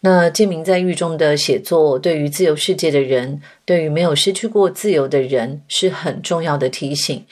[0.00, 7.24] 那建明在狱中的写作，对于自由世界的人，对于没有失去过自由的人，是很重要的提醒。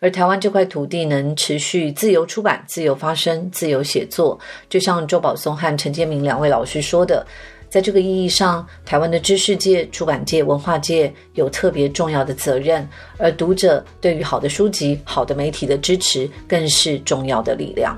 [0.00, 4.38] 而台湾这块土地能持续自由出版、自由发声、自由写作，
[4.68, 7.24] 就像周宝松和陈建明两位老师说的，
[7.68, 17.96] 在这个意义上，台湾的知识界、出版界、文化界有特别重要的责任，而读者对于好的书籍、好的媒体的支持，更是重要的力量。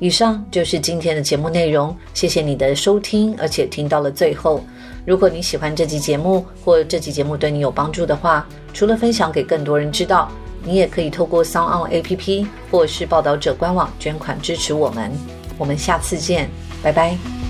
[0.00, 4.62] 以上就是今天的节目内容，谢谢你的收听，而且听到了最后。
[5.06, 10.30] 如果你喜欢这期节目，或这期节目对你有帮助的话，除了分享给更多人知道，
[10.64, 15.12] 你也可以透过 Sound On APP 或是报道者官网捐款支持我们。
[15.58, 16.48] 我们下次见，
[16.82, 17.43] 拜拜。